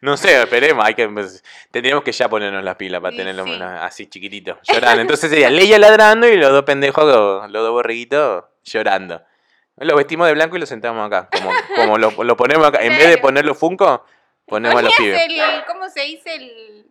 [0.00, 3.44] No sé, esperemos, hay que, pues, tendríamos que ya ponernos las pilas para Y tenerlo
[3.44, 3.58] sí.
[3.80, 5.00] así chiquitito, llorando.
[5.02, 7.04] Entonces sería Leia ladrando y los dos pendejos,
[7.50, 9.22] los dos borreguitos, llorando.
[9.76, 11.30] Los vestimos de blanco y los sentamos acá.
[11.32, 12.80] Como, como lo, lo ponemos acá.
[12.82, 14.04] En vez de ponerlo Funko,
[14.50, 15.22] ponemos a los pibes.
[15.22, 16.34] el, ¿cómo se dice?
[16.34, 16.86] El,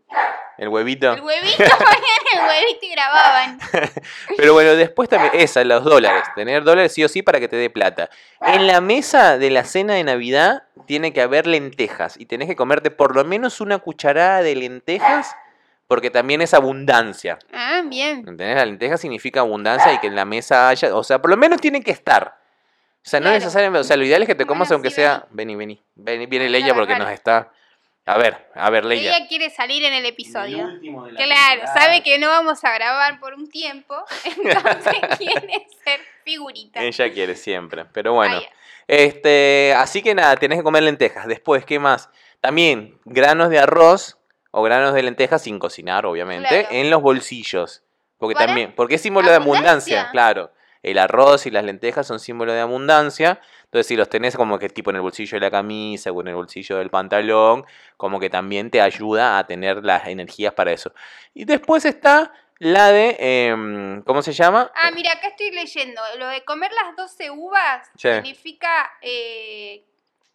[0.58, 1.14] El huevito.
[1.14, 1.64] el huevito,
[2.34, 3.60] el huevito y grababan.
[4.38, 6.24] Pero bueno, después también, esa, los dólares.
[6.36, 8.10] Tener dólares sí o sí para que te dé plata.
[8.42, 12.16] En la mesa de la cena de Navidad tiene que haber lentejas.
[12.18, 15.36] Y tenés que comerte por lo menos una cucharada de lentejas.
[15.88, 17.40] Porque también es abundancia.
[17.52, 18.20] Ah, bien.
[18.20, 18.56] ¿Entendés?
[18.56, 20.96] La lenteja significa abundancia y que en la mesa haya.
[20.96, 22.39] O sea, por lo menos tienen que estar.
[23.06, 23.36] O sea, no Claro.
[23.40, 23.82] necesariamente.
[23.82, 25.26] O sea, lo ideal es que te Bueno, comas aunque sí, sea.
[25.32, 25.82] Vení, vení.
[25.96, 27.52] Vení, viene Leia porque nos está.
[28.06, 29.16] A ver, a ver, Leia.
[29.18, 30.66] Ella quiere salir en el episodio.
[30.66, 31.80] último de la Claro, temporada.
[31.82, 36.82] sabe que no vamos a grabar por un tiempo, entonces quiere ser figurita.
[36.82, 37.86] Ella quiere siempre.
[37.86, 38.42] Pero bueno.
[38.88, 41.28] Este, así que nada, tenés que comer lentejas.
[41.28, 42.10] Después, ¿qué más?
[42.42, 44.18] También granos de arroz
[44.52, 46.68] o granos de lentejas sin cocinar, obviamente, Claro.
[46.72, 47.84] en los bolsillos.
[48.18, 48.48] Porque ¿Para?
[48.48, 50.10] también, porque es símbolo de ¿Abundancia?
[50.12, 50.52] claro.
[50.84, 53.42] El arroz y las lentejas son símbolo de abundancia.
[53.66, 56.30] Entonces, si los tenés como que tipo en el bolsillo de la camisa o en
[56.30, 57.66] el bolsillo del pantalón,
[57.98, 60.94] como que también te ayuda a tener las energías para eso.
[61.34, 64.72] Y después está la de, em, ¿cómo se llama?
[64.76, 66.02] Ah, mira, acá estoy leyendo.
[66.18, 68.10] Lo de comer las 12 uvas Sí.
[68.14, 69.84] significa eh,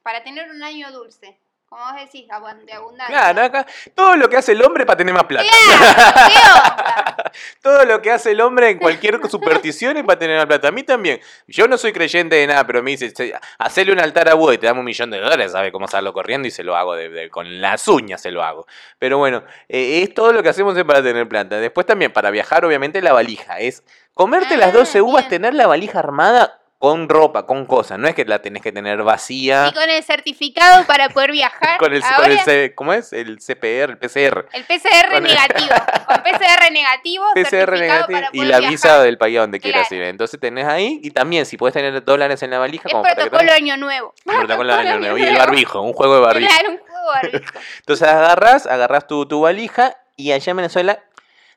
[0.03, 1.39] para tener un año dulce.
[1.75, 3.07] Como vos decís, abun- de abundancia.
[3.17, 5.49] Claro, acá todo lo que hace el hombre para tener más plata.
[7.63, 10.69] Todo lo que hace el hombre en cualquier superstición es para tener más plata.
[10.69, 11.21] A mí también.
[11.49, 14.55] Yo no soy creyente de nada, pero me dice, "Che, hacerle un altar a Buda
[14.55, 16.95] y te damos un millón de dólares, sabe cómo hacerlo corriendo y se lo hago
[16.95, 18.67] de- de- con las uñas, se lo hago.
[19.01, 21.57] Pero bueno, eh, es todo lo que hacemos para tener plata.
[21.59, 23.59] Después también para viajar, obviamente, la valija.
[23.59, 23.83] Es
[24.13, 25.31] comerte las Ah, 12 uvas, bien.
[25.31, 27.99] tener la valija armada con ropa, con cosas.
[27.99, 29.69] No es que la tenés que tener vacía.
[29.71, 31.79] Y con el certificado para poder viajar.
[31.79, 33.13] Con el, con el C- ¿cómo es?
[33.13, 34.47] El CPR, el PCR.
[34.53, 35.69] el PCR con el- negativo.
[36.07, 38.71] Con PCR negativo, PCR negativo para y poder la viajar.
[38.71, 40.03] visa del país a donde quieras Claro.
[40.05, 40.09] ir.
[40.11, 43.15] Entonces tenés ahí y también si puedes tener dólares en la valija Es como para
[43.15, 44.15] que protocolo año nuevo.
[44.25, 45.17] protocolo de año nuevo.
[45.19, 46.51] y el barbijo, un juego de barbijo.
[46.53, 47.59] Claro, un juego de barbijo.
[47.79, 50.99] Entonces agarrás, agarrás tu, tu valija y allá en Venezuela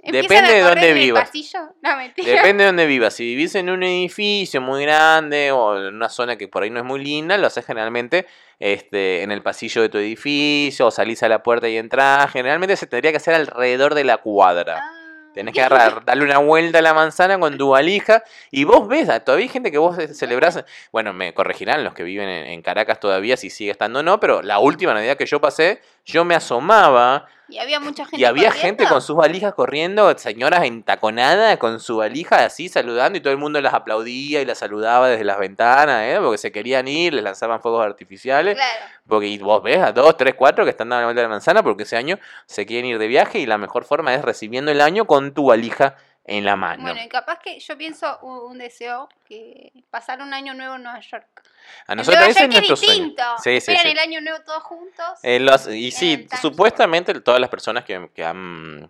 [0.03, 1.31] Depende de dónde vivas.
[1.81, 2.31] No, mentira.
[2.31, 3.13] Depende de dónde vivas.
[3.13, 6.79] Si vivís en un edificio muy grande o en una zona que por ahí no
[6.79, 8.25] es muy linda, lo haces generalmente
[8.59, 12.31] este, en el pasillo de tu edificio o salís a la puerta y entras.
[12.31, 14.79] Generalmente se tendría que hacer alrededor de la cuadra.
[14.81, 14.93] Ah,
[15.33, 19.07] Tenés que agarrar, darle una vuelta a la manzana con tu valija y vos ves,
[19.09, 22.61] ah, todavía hay gente que vos celebrás, bueno, me corregirán los que viven en, en
[22.61, 26.23] Caracas todavía si sigue estando o no, pero la última Navidad que yo pasé, yo
[26.23, 28.61] me asomaba Y había mucha gente y había corriendo.
[28.61, 33.39] gente con sus valijas corriendo, señoras entaconadas con su valija así saludando y todo el
[33.39, 36.17] mundo las aplaudía y las saludaba desde las ventanas, ¿eh?
[36.21, 38.55] porque se querían ir, les lanzaban fuegos artificiales.
[38.55, 38.85] Claro.
[39.05, 41.33] Porque y vos ves a dos, tres, cuatro que están dando la vuelta de la
[41.33, 44.71] manzana porque ese año se quieren ir de viaje y la mejor forma es recibiendo
[44.71, 46.83] el año con tu valija en la mano.
[46.83, 50.83] Bueno, y capaz que yo pienso un, un deseo que pasar un año nuevo en
[50.83, 51.43] Nueva York.
[51.87, 52.91] A nosotros es nuestro sueño.
[52.93, 53.23] distinto.
[53.43, 53.87] Sí, sí, sí.
[53.87, 55.05] el año nuevo todos juntos.
[55.23, 58.89] Eh, los- y sí, supuestamente todas las personas que, que han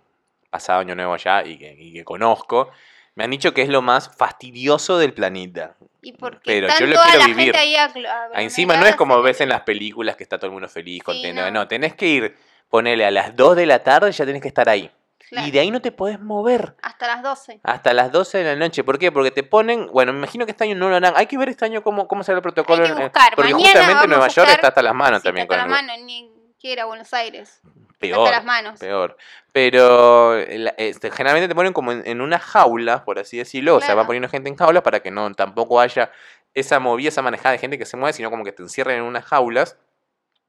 [0.50, 2.70] pasado año nuevo allá y que, y que conozco
[3.16, 5.76] me han dicho que es lo más fastidioso del planeta.
[6.04, 7.56] y porque pero yo lo quiero vivir.
[7.58, 10.70] ahí Ah, Encima no es como ves en las películas que está todo el mundo
[10.70, 11.42] feliz, Sí, contento.
[11.42, 11.50] no.
[11.52, 11.68] No.
[11.68, 12.38] tenés que ir,
[12.70, 14.92] ponele a las 2 de la tarde, ya tenés que estar ahí.
[15.30, 16.76] Claro, Y de ahí no te podés mover.
[16.82, 17.60] Hasta las 12.
[17.64, 18.84] Hasta las 12 de la noche.
[18.84, 19.12] ¿Por qué?
[19.12, 19.88] Porque te ponen.
[19.88, 21.14] Bueno, me imagino que este año no lo harán.
[21.18, 22.84] Hay que ver este año cómo, cómo será el protocolo.
[22.84, 23.36] Hay que en- buscar.
[23.36, 25.80] Porque Mañana justamente vamos Nueva York está hasta las manos Sí, también hasta con la
[25.80, 27.60] el- mano, ni quiera Buenos Aires.
[28.00, 28.20] Peor.
[28.26, 28.80] Hasta las manos.
[28.80, 29.18] Peor.
[29.52, 33.76] Pero el- este, generalmente te ponen como en, en una jaula, por así decirlo.
[33.78, 36.12] O sea, van poniendo gente en jaulas para que no tampoco haya
[36.54, 39.04] esa movida, esa manejada de gente que se mueve, sino como que te encierren en
[39.04, 39.78] unas jaulas.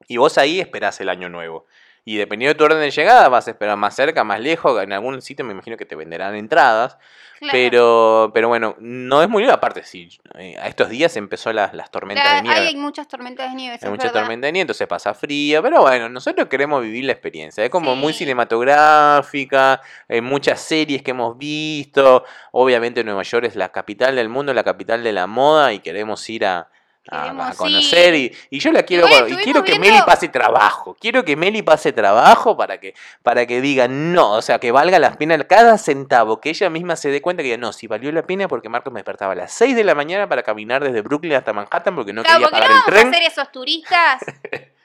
[0.07, 1.65] Y vos ahí esperás el año nuevo.
[2.09, 4.81] Y dependiendo de tu orden de llegada, vas a esperar más cerca, más lejos.
[4.81, 6.97] En algún sitio me imagino que te venderán entradas.
[7.37, 7.51] Claro.
[7.51, 9.53] Pero, pero bueno, no es muy lindo.
[9.53, 12.59] Aparte, sí, eh, a estos días empezó las, las tormentas La- de nieve.
[12.61, 14.21] Hay, muchas tormentas de nieve, Hay es mucha verdad.
[14.21, 17.63] tormenta de nieve, entonces pasa frío, pero bueno, nosotros queremos vivir la experiencia.
[17.63, 22.25] Es como muy cinematográfica, hay muchas series que hemos visto.
[22.51, 26.27] Obviamente Nueva York es la capital del mundo, la capital de la moda y queremos
[26.29, 26.69] ir a,
[27.09, 28.13] a- a conocer.
[28.15, 30.95] Y, y yo la quiero, y quiero que viendo- Meli pase trabajo.
[30.99, 34.99] Quiero que Meli pase trabajo para que, para que diga no, o sea, que valga
[34.99, 38.11] la pena cada centavo, que ella misma se dé cuenta que diga, no, si valió
[38.11, 41.01] la pena porque Marcos me despertaba a las 6 de la mañana para caminar desde
[41.01, 43.07] Brooklyn hasta Manhattan porque no Claro, quería porque no pagar el vamos tren.
[43.07, 44.21] a hacer esos turistas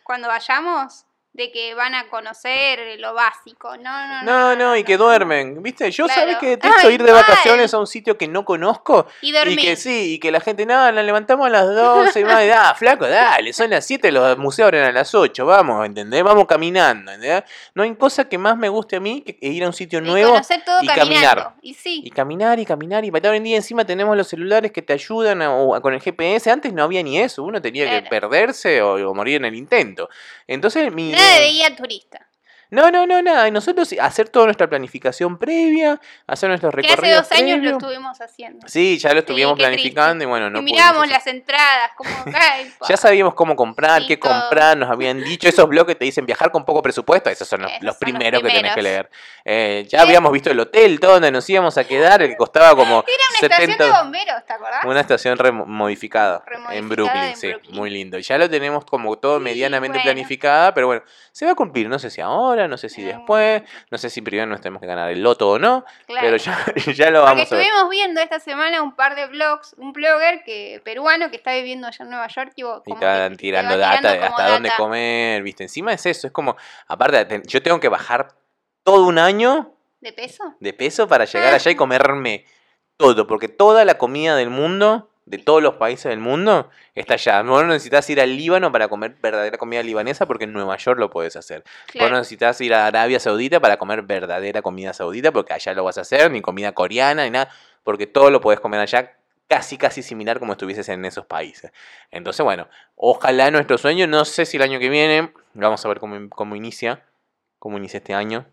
[0.03, 3.77] cuando vayamos de que van a conocer lo básico.
[3.77, 5.91] No, no, No, no, y que duermen, ¿viste?
[5.91, 6.21] Yo Claro.
[6.21, 9.33] sabes que detesto Ay, ir de vacaciones a un sitio que no conozco Y y
[9.33, 9.59] dormir.
[9.61, 12.39] que sí, y que la gente, no, la levantamos a las 12 y va,
[12.71, 16.23] ah, flaco, dale, son las 7, los museos abren a las 8, vamos, ¿entendés?
[16.23, 17.43] Vamos caminando, ¿entendés?
[17.75, 20.03] No hay cosa que más me guste a mí que ir a un sitio Y
[20.03, 20.37] nuevo
[20.83, 21.55] y caminar.
[21.63, 22.01] Y sí.
[22.05, 24.93] y caminar y caminar y para hoy en día encima tenemos los celulares que te
[24.93, 26.49] ayudan a- con el GPS.
[26.49, 30.09] Antes no había ni eso, uno tenía que perderse o, o morir en el intento.
[30.47, 32.29] Entonces mi de guía turista.
[32.71, 33.47] No, no, no, nada.
[33.49, 37.71] Y nosotros hacer toda nuestra planificación previa, hacer nuestros Que hace recorridos dos años lo
[37.71, 38.67] estuvimos haciendo.
[38.69, 41.91] Sí, ya lo estuvimos planificando y bueno, no y mirábamos las entradas,
[42.79, 42.87] pa.
[42.89, 44.33] Ya sabíamos cómo comprar, Sí, qué todo.
[44.33, 47.63] comprar, nos habían dicho esos blogs que te dicen viajar con poco presupuesto, esos son
[47.63, 49.11] los, Esos los son los primeros que tenés que leer.
[49.45, 52.71] Eh, ya habíamos visto el hotel, todo donde nos íbamos a quedar, el que costaba
[52.71, 54.85] como Era una estación 70 de bomberos, ¿te acordás?
[54.85, 58.19] Una estación remo- modificada en Remodificada Brooklyn, en sí, muy lindo.
[58.19, 60.05] Y ya lo tenemos como todo medianamente bueno.
[60.05, 63.63] planificada, pero bueno, se va a cumplir, no sé si ahora, no sé si después,
[63.91, 66.27] no sé si primero nos tenemos que ganar el loto o no, Claro.
[66.27, 66.65] pero ya,
[66.95, 67.63] ya lo Porque vamos a ver.
[67.65, 71.87] estuvimos viendo esta semana un par de blogs, un blogger que peruano que está viviendo
[71.87, 75.65] allá en Nueva York y, vos Y tirando data de hasta dónde comer, ¿viste?
[75.65, 78.29] Encima es eso, es como, aparte, te- yo tengo que bajar
[78.85, 80.55] todo un año ¿De peso?
[80.61, 81.57] de peso para llegar Ah.
[81.57, 82.45] allá y comerme
[82.97, 87.43] todo, porque toda la comida del mundo, de todos los países del mundo, está allá.
[87.43, 90.99] Vos no necesitas ir al Líbano para comer verdadera comida libanesa, porque en Nueva York
[90.99, 91.63] lo puedes hacer.
[91.65, 92.17] Vos no Claro.
[92.19, 96.03] necesitas ir a Arabia Saudita para comer verdadera comida saudita, porque allá lo vas a
[96.03, 97.49] hacer, ni comida coreana, ni nada,
[97.85, 99.17] porque todo lo puedes comer allá
[99.49, 101.71] casi, casi similar como estuvieses en esos países.
[102.11, 106.01] Entonces, bueno, ojalá nuestro sueño, no sé si el año que viene, vamos a ver
[106.01, 107.03] cómo, cómo inicia,
[107.59, 108.47] cómo inicia este año,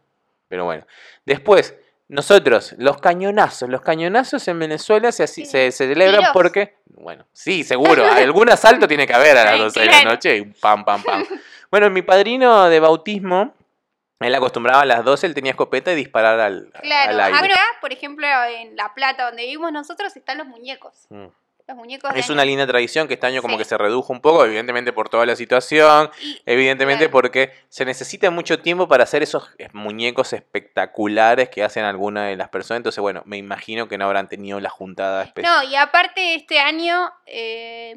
[0.48, 0.86] pero bueno.
[1.26, 1.76] Después,
[2.12, 5.52] nosotros, los cañonazos, los cañonazos en Venezuela se, así- Sí.
[5.52, 6.34] se, se celebran Tiros.
[6.34, 10.04] porque, bueno, sí, seguro, algún asalto tiene que haber a las Ay, 12 de la
[10.04, 11.24] noche y pam, pam, pam.
[11.72, 13.54] Bueno, mi padrino de bautismo,
[14.20, 17.12] él acostumbraba a las 12, él tenía escopeta y disparar al, Claro.
[17.14, 17.38] al aire.
[17.40, 18.28] Ahora, por ejemplo,
[18.60, 20.94] en La Plata, donde vivimos nosotros, están los muñecos.
[21.10, 21.28] Mm.
[21.68, 23.60] Los muñecos de Es una linda tradición que este año como Sí.
[23.60, 27.12] que se redujo un poco, evidentemente por toda la situación, Y- evidentemente Claro.
[27.12, 32.50] porque se necesita mucho tiempo para hacer esos muñecos espectaculares que hacen algunas de las
[32.50, 35.54] personas, entonces bueno, me imagino que no habrán tenido la juntada especial.
[35.64, 37.96] No, y aparte este año eh,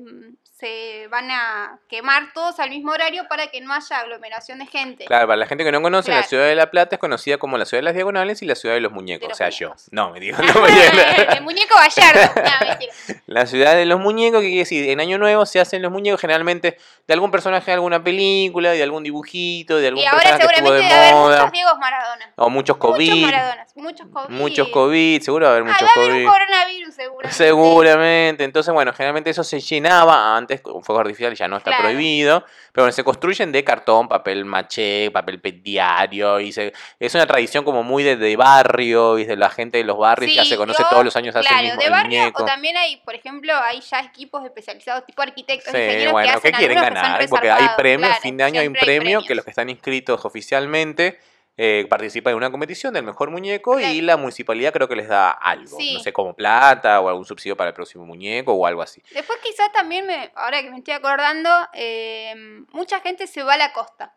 [0.57, 5.05] se van a quemar todos al mismo horario para que no haya aglomeración de gente.
[5.05, 7.59] Claro, para la gente que no conoce, la ciudad de La Plata es conocida como
[7.59, 9.87] la ciudad de las diagonales y la ciudad de los muñecos, De o sea, muñecos.
[9.87, 9.89] yo.
[9.91, 12.33] No, me digo, no, me- el muñeco Gallardo.
[12.37, 12.93] No, mentira.
[13.27, 16.21] La ciudad de los muñecos, que quiere decir, en Año Nuevo se hacen los muñecos
[16.21, 20.47] generalmente de algún personaje de alguna película, de algún dibujito, de algún Y ahora personaje
[20.49, 22.33] que estuvo seguramente de debe haber muchos Diegos Maradona.
[22.37, 23.73] o muchos COVID, Muchos Maradonas.
[23.77, 24.31] Muchos COVID.
[24.35, 26.25] muchos COVID, seguro va a haber Ah, muchos va a haber COVID.
[26.27, 27.37] un coronavirus seguramente.
[27.37, 31.71] Seguramente, entonces bueno, generalmente eso se llenaba antes con fuego artificial y ya no está
[31.71, 31.85] Claro.
[31.85, 37.15] prohibido, pero bueno, se construyen de cartón, papel maché, papel pe- diario, y se- es
[37.15, 40.43] una tradición como muy de, de barrio, y de la gente de los barrios que
[40.43, 42.45] Sí, se conoce yo, todos los años hace claro, el mismo de el barrio, o
[42.45, 46.59] también hay, por ejemplo, hay ya equipos especializados, tipo arquitectos, Sí, ingenieros bueno, que ¿qué
[46.59, 47.27] quieren ganar?
[47.29, 50.25] Porque hay premios, claro, fin de año hay un premio que los que están inscritos
[50.25, 51.21] oficialmente
[51.57, 55.31] eh, participa en una competición del mejor muñeco y la municipalidad creo que les da
[55.31, 55.95] algo, Sí.
[55.95, 59.03] no sé, como plata o algún subsidio para el próximo muñeco o algo así.
[59.13, 62.35] Después quizás también, me, ahora que me estoy acordando, eh,
[62.73, 64.13] mucha gente se va a la costa.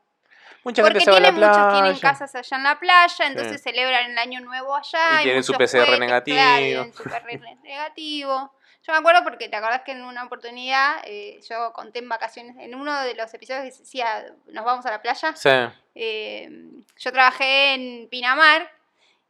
[0.63, 2.01] Mucha Porque gente se va a la tienen, muchos tienen playa.
[2.01, 5.21] casas allá en la playa, entonces celebran el año nuevo allá.
[5.21, 6.35] Y tienen su PCR negativo.
[6.37, 8.51] claro, tienen su PCR negativo.
[8.87, 12.55] Yo me acuerdo porque te acordás que en una oportunidad eh, yo conté en vacaciones,
[12.57, 15.49] en uno de los episodios que decía, nos vamos a la playa, Sí.
[15.95, 16.49] eh,
[16.97, 18.71] yo trabajé en Pinamar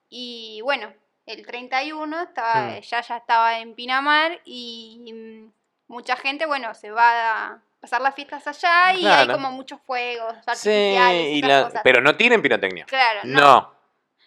[0.09, 0.93] y bueno,
[1.25, 2.81] el 31 estaba, Hmm.
[2.81, 5.51] ya, ya estaba en Pinamar y mm,
[5.91, 10.33] mucha gente, bueno, se va a pasar las fiestas allá y hay como muchos fuegos
[10.55, 11.81] Sí, artificiales y y esas la- cosas.
[11.83, 12.85] pero no tienen pirotecnia.
[12.85, 13.39] Claro, no.
[13.41, 13.77] No.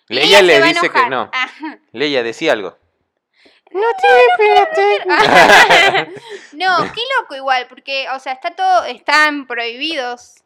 [0.09, 1.31] Leia le dice que no.
[1.33, 1.47] Ah.
[1.93, 2.77] Leia decía algo.
[3.71, 6.09] No tiene pirotecnia.
[6.53, 10.37] no, qué loco igual, porque, o sea, está todo, están prohibidos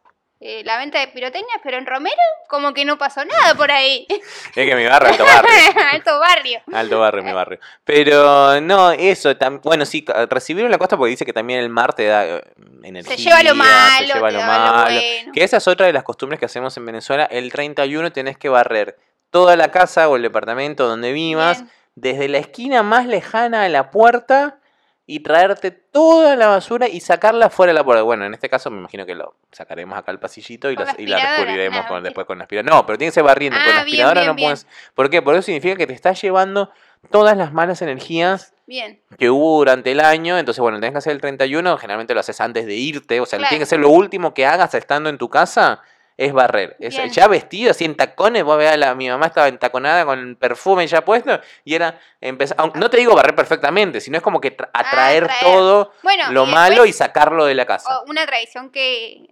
[0.41, 4.05] eh, la venta de pirotecnias, pero en Romero como que no pasó nada por ahí.
[4.09, 4.21] Es
[4.53, 5.51] que mi barrio, alto barrio.
[5.91, 6.61] Alto barrio.
[6.73, 7.59] Alto barrio, mi barrio.
[7.83, 11.93] Pero no, eso, tam- bueno, sí, recibieron la costa porque dice que también el mar
[11.93, 12.43] te da eh,
[12.83, 13.15] energía.
[13.15, 14.83] Se lleva lo malo, se lleva lo malo.
[14.91, 15.31] bueno.
[15.33, 17.25] Que esa es otra de las costumbres que hacemos en Venezuela.
[17.25, 18.97] El 31 tenés que barrer
[19.31, 21.71] toda la casa o el departamento donde vivas, Bien.
[21.95, 24.59] Desde la esquina más lejana a la puerta
[25.07, 28.01] y traerte toda la basura y sacarla fuera de la puerta.
[28.03, 31.05] Bueno, en este caso me imagino que lo sacaremos acá al pasillito y, la, y
[31.05, 32.75] la recubriremos con, después con la aspiradora.
[32.75, 33.57] No, pero tiene que ser barriendo.
[33.59, 34.47] con Ah, la bien, aspiradora bien, no bien.
[34.47, 34.67] puedes.
[34.95, 35.21] ¿Por qué?
[35.21, 36.71] Porque eso significa que te estás llevando
[37.11, 38.99] todas las malas energías Bien.
[39.19, 40.39] que hubo durante el año.
[40.39, 41.77] Entonces, bueno, tenés que hacer el 31.
[41.77, 43.21] Generalmente lo haces antes de irte.
[43.21, 43.49] O sea, Claro.
[43.49, 45.81] tiene que ser lo último que hagas estando en tu casa.
[46.17, 46.77] Es barrer.
[46.79, 48.43] Es, ya vestido así en tacones.
[48.45, 51.41] Vos veas, la, mi mamá estaba entaconada con el perfume ya puesto.
[51.65, 52.55] Y era empezar.
[52.59, 55.41] aunque- No te digo barrer perfectamente, sino es como que tra- atraer traer.
[55.43, 58.01] todo Bueno, lo y malo y sacarlo de la casa.
[58.07, 59.27] una tradición que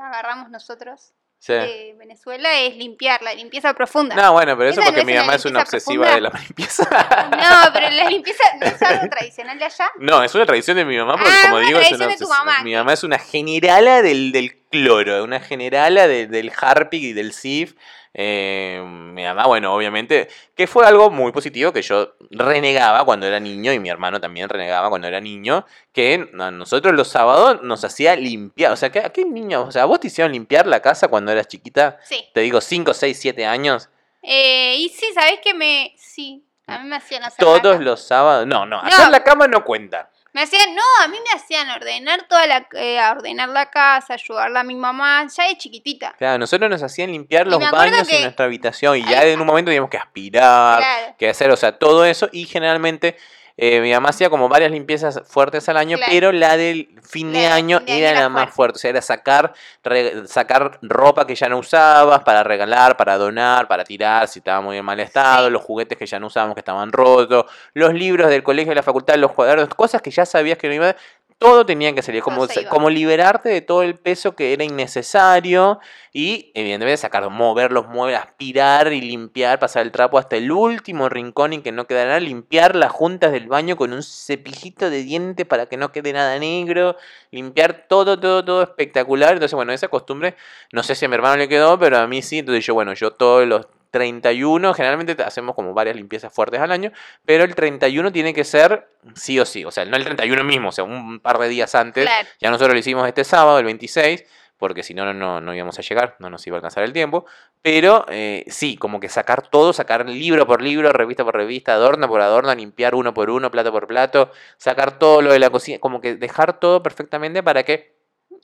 [0.00, 1.52] agarramos nosotros Sí.
[1.52, 4.16] de Venezuela es limpiar, la limpieza profunda.
[4.16, 6.14] No, bueno, pero eso porque no mi es una mamá es una obsesiva profunda.
[6.14, 6.88] de la limpieza.
[7.66, 9.90] No, pero la limpieza no es algo tradicional de allá.
[9.98, 12.26] No, es una tradición de mi mamá, porque Ah, como digo, es una de tu
[12.28, 12.62] mamá.
[12.62, 17.32] Mi mamá es una generala del, del cloro, una generala de- del Harpic y del
[17.32, 17.74] Sif.
[18.18, 23.38] Eh, mi mamá, bueno, obviamente, que fue algo muy positivo que yo renegaba cuando era
[23.40, 27.84] niño y mi hermano también renegaba cuando era niño, que a nosotros los sábados nos
[27.84, 28.72] hacía limpiar.
[28.72, 29.64] O sea, ¿qué, ¿a qué niño?
[29.64, 31.98] O sea, ¿vos te hicieron limpiar la casa cuando eras chiquita?
[32.04, 32.24] Sí.
[32.32, 33.90] Te digo, 5, 6, 7 años.
[34.22, 35.94] Eh, y sí, ¿sabés que me.
[35.98, 37.38] Sí, a mí me hacían hacer.
[37.38, 37.84] Todos la cama.
[37.84, 38.46] los sábados.
[38.46, 38.88] No, no, No.
[38.88, 40.10] hacer la cama no cuenta.
[40.36, 42.68] Me hacían, no, a mí me hacían ordenar toda la.
[42.74, 46.14] eh, ordenar la casa, ayudarla a mi mamá, ya de chiquitita.
[46.18, 49.70] Claro, nosotros nos hacían limpiar los baños en nuestra habitación y ya en un momento
[49.70, 51.14] teníamos que aspirar, Claro.
[51.18, 53.16] que hacer, o sea, todo eso y generalmente
[53.58, 56.12] eh, mi mamá hacía como varias limpiezas fuertes al año, Claro.
[56.12, 58.76] pero la del fin de La año fin de año era era la más fuerte.
[58.76, 63.66] o sea, era sacar, re- sacar ropa que ya no usabas para regalar, para donar,
[63.68, 65.52] para tirar si estaba muy en mal estado, Sí.
[65.52, 68.82] los juguetes que ya no usábamos que estaban rotos, los libros del colegio, de la
[68.82, 70.94] facultad, los cuadernos, cosas que ya sabías que no iba
[71.38, 75.80] todo tenía que salir, como, se como liberarte de todo el peso que era innecesario
[76.12, 81.10] y evidentemente sacar, mover los muebles, aspirar y limpiar, pasar el trapo hasta el último
[81.10, 85.02] rincón y que no quedara nada, limpiar las juntas del baño con un cepillito de
[85.02, 86.96] diente para que no quede nada negro,
[87.30, 89.34] limpiar todo, todo, todo espectacular.
[89.34, 90.36] Entonces, bueno, esa costumbre,
[90.72, 92.38] no sé si a mi hermano le quedó, pero a mí sí.
[92.38, 96.92] Entonces yo, bueno, yo todos los 31, generalmente hacemos como varias limpiezas fuertes al año,
[97.24, 100.68] pero el 31 tiene que ser sí o sí, o sea, no el 31 mismo,
[100.68, 102.04] o sea, un par de días antes.
[102.04, 102.28] Claro.
[102.40, 104.24] Ya nosotros lo hicimos este sábado, el 26,
[104.58, 106.92] porque si no, no, no, no íbamos a llegar, no nos iba a alcanzar el
[106.92, 107.26] tiempo.
[107.62, 112.08] Pero eh, sí, como que sacar todo, sacar libro por libro, revista por revista, adorno
[112.08, 115.78] por adorno, limpiar uno por uno, plato por plato, sacar todo lo de la cocina,
[115.78, 117.96] como que dejar todo perfectamente para que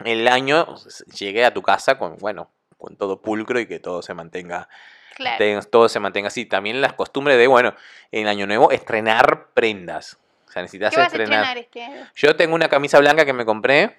[0.04, 0.74] el año
[1.18, 4.68] llegue a tu casa con, bueno, con todo pulcro y que todo se mantenga
[5.14, 5.60] Claro.
[5.70, 6.44] todo se mantenga así.
[6.46, 7.74] También las costumbres de, bueno,
[8.10, 10.18] en Año Nuevo, estrenar prendas.
[10.48, 11.56] O sea, necesitas ¿Qué vas a estrenar.
[11.58, 12.06] este año?
[12.14, 13.98] Yo tengo una camisa blanca que me compré,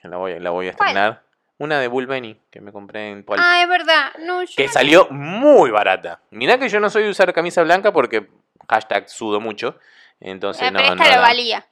[0.00, 0.88] que la voy, la voy a ¿Cuál?
[0.90, 1.22] estrenar.
[1.58, 4.10] Una de Bullpenny que me compré en Pol- Ah, es verdad.
[4.18, 6.20] No, yo que no- salió muy barata.
[6.30, 8.26] Mirá que yo no soy de usar camisa blanca porque
[8.68, 9.78] hashtag sudo mucho.
[10.18, 11.64] Entonces no, pero no esta lo valía.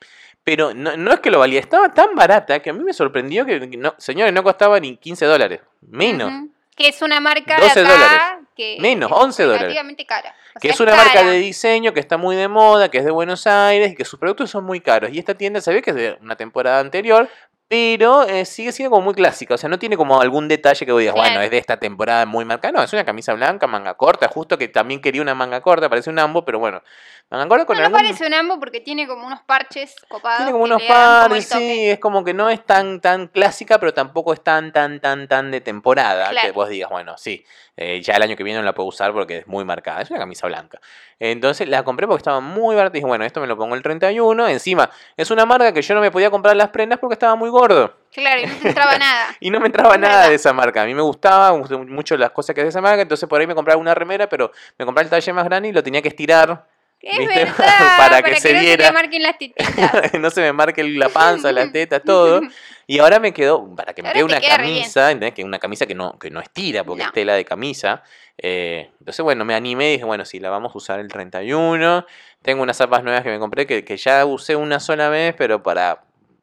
[0.44, 3.44] Pero no, no es que lo valía, estaba tan barata que a mí me sorprendió
[3.44, 5.60] que, no, señores, no costaba ni 15 dólares.
[5.80, 6.32] Menos.
[6.76, 8.39] Que es una marca 12 de acá dólares.
[8.56, 9.62] Que Menos, es 11 dólares.
[9.62, 10.34] relativamente cara.
[10.54, 13.04] O que sea, es una marca de diseño que está muy de moda, que es
[13.04, 15.10] de Buenos Aires y que sus productos son muy caros.
[15.12, 17.28] Y esta tienda se ve que es de una temporada anterior,
[17.70, 20.90] pero eh, sigue siendo como muy clásica, o sea, no tiene como algún detalle que
[20.90, 23.94] vos digas, bueno, es de esta temporada muy marcada, no, es una camisa blanca, manga
[23.94, 26.82] corta, justo que también quería una manga corta, parece un ambo, pero bueno,
[27.30, 28.00] manga corta con No, no algún...
[28.00, 30.38] parece un ambo porque tiene como unos parches copados.
[30.38, 33.94] Tiene como unos como pares, sí, es como que no es tan tan clásica, pero
[33.94, 37.44] tampoco es tan tan tan tan de temporada que vos digas, bueno, sí,
[37.76, 40.10] eh, ya el año que viene no la puedo usar porque es muy marcada, es
[40.10, 40.80] una camisa blanca.
[41.20, 43.82] Entonces la compré porque estaba muy barata y dije, bueno, esto me lo pongo el
[43.82, 47.36] 31, encima es una marca que yo no me podía comprar las prendas porque estaba
[47.36, 47.94] muy gordo.
[48.12, 49.26] Claro, y no te entraba nada.
[49.40, 50.28] Y no me entraba Es nada verdad.
[50.30, 50.82] de esa marca.
[50.82, 53.28] A mí me gustaba, me gustaban mucho las cosas que es de esa marca, entonces
[53.28, 55.82] por ahí me compraba una remera, pero me compraba el talle más grande y lo
[55.82, 56.66] tenía que estirar
[57.00, 57.44] Es ¿Viste?
[57.44, 57.56] verdad,
[57.98, 58.86] Para que se no viera.
[58.88, 60.12] te marquen las tetitas.
[60.20, 62.40] no se me marque la panza, las tetas, todo.
[62.88, 65.34] Y ahora me quedó, para que me Ahora quede una queda camisa, ¿entendés?
[65.34, 67.08] Que una camisa que no, que no estira, porque No.
[67.08, 68.02] es tela de camisa.
[68.36, 72.04] Eh, entonces, bueno, me animé y dije, bueno, sí, la vamos a usar el 31.
[72.42, 75.62] Tengo unas zapas nuevas que me compré que, que ya usé una sola vez, pero
[75.62, 76.00] para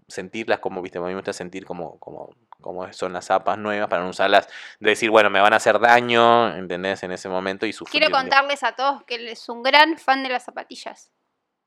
[0.08, 2.30] sentirlas como, viste, a mí me gusta sentir como, como,
[2.62, 4.47] como son las zapas nuevas, para no usarlas,
[4.80, 7.03] de decir, bueno, me van a hacer daño, ¿entendés?
[7.03, 8.01] En ese momento y sufrir.
[8.01, 11.12] Quiero contarles a todos que él es un gran fan de las zapatillas.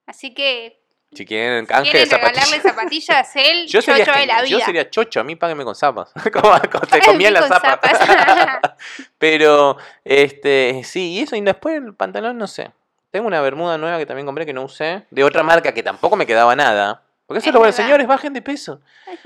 [0.07, 0.83] Así que,
[1.13, 2.51] Si quieren si quieren zapatillas.
[2.51, 4.67] regalarle zapatillas, él, Yo sería, chocho de la genial, yo vida.
[4.67, 6.11] sería chocho, a mí páguenme con zapas.
[6.33, 7.81] como, como te Páguenme comía las zapas.
[7.99, 8.77] zapas.
[9.19, 12.73] Pero, este, sí, y eso, y después el pantalón, no sé.
[13.11, 16.17] Tengo una bermuda nueva que también compré que no usé, de otra marca que tampoco
[16.17, 17.03] me quedaba nada.
[17.31, 18.81] Porque eso es lo bueno, señores, bajen de peso.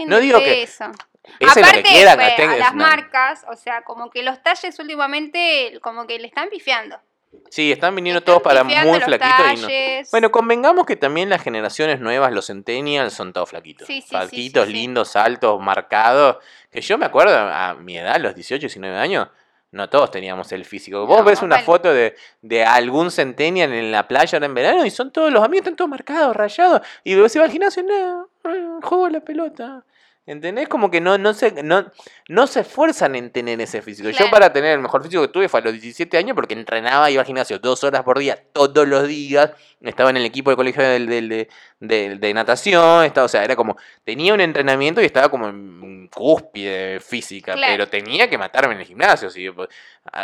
[0.07, 0.93] No digo de que- es lo
[1.39, 2.19] que Aparte, quieran.
[2.19, 6.51] pues, a las marcas, o sea, como que los talles últimamente, como que le están
[6.51, 7.01] pifiando.
[7.49, 10.09] Sí, están viniendo Están todos para muy flaquitos y no.
[10.11, 13.87] Bueno, convengamos que también las generaciones nuevas, los centennials, son todos flaquitos.
[13.87, 14.73] Sí, sí, flaquitos, sí.
[14.75, 16.45] lindos, altos, marcados.
[16.71, 19.29] Que yo me acuerdo a mi edad, los 18, 19 años,
[19.75, 21.05] no todos teníamos el físico.
[21.07, 21.67] Vos No, ves una vale.
[21.67, 25.43] foto de, de algún centennial en la playa ahora en verano y son todos, los
[25.43, 26.81] amigos están todos marcados, rayados.
[27.03, 29.85] Y vos se va al gimnasio, no, eh, juego la pelota.
[30.27, 30.69] ¿Entendés?
[30.69, 31.85] Como que no, no, se, no,
[32.29, 34.09] no se esfuerzan en tener ese físico.
[34.09, 37.11] Yo para tener el mejor físico que tuve fue a los 17 años porque entrenaba,
[37.11, 39.51] iba al gimnasio dos horas por día, todos los días.
[39.83, 41.47] Estaba en el equipo del colegio de,
[41.81, 43.05] de- de natación.
[43.05, 47.73] Estaba, o sea, era como, tenía un entrenamiento y estaba como en cúspide física, Claro.
[47.75, 49.29] pero tenía que matarme en el gimnasio.
[49.29, 49.51] ¿sí?
[49.51, 49.69] Pues,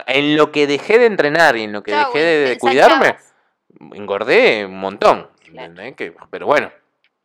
[0.06, 3.16] En lo que dejé de entrenar y en lo que Chau, dejé de, cuidarme,
[3.92, 5.28] engordé un montón.
[5.44, 5.68] Claro.
[5.72, 5.94] ¿entendés?
[5.96, 6.70] Que- pero bueno.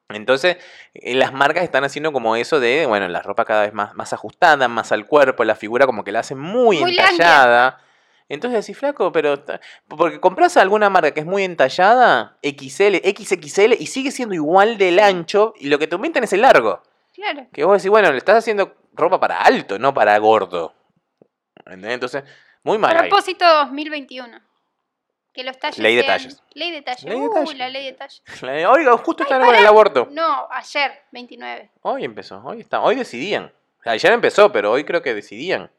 [0.10, 0.58] Entonces,
[0.93, 4.14] eh, las marcas están haciendo como eso de, bueno, la ropa cada vez más, más
[4.14, 7.80] ajustada, más al cuerpo, la figura como que la hacen muy, Muy entallada.
[8.30, 9.43] Entonces decís, flaco, pero...
[9.88, 14.99] Porque compras alguna marca que es muy entallada, XL, XXL, y sigue siendo igual del
[14.99, 16.82] ancho, y lo que te aumentan es el largo.
[17.14, 17.47] Claro.
[17.53, 20.74] Que vos decís, bueno, le estás haciendo ropa para alto, no para gordo.
[21.66, 21.93] ¿Entendés?
[21.93, 22.24] Entonces,
[22.64, 23.10] muy mal ahí.
[23.10, 24.41] Propósito 2021.
[25.36, 26.43] Que los talles Ley de sean- talles.
[26.53, 27.03] Ley de talles.
[27.03, 27.57] Ley de Uh, talles.
[27.57, 28.23] la ley de talles.
[28.69, 30.07] Oiga, justo están con el aborto.
[30.11, 31.69] No, ayer, 29.
[31.81, 33.51] Hoy empezó, hoy está, hoy decidían.
[33.83, 35.69] Ayer empezó, pero hoy creo que decidían.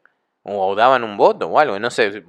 [0.43, 2.23] O daban un voto o algo, no sé.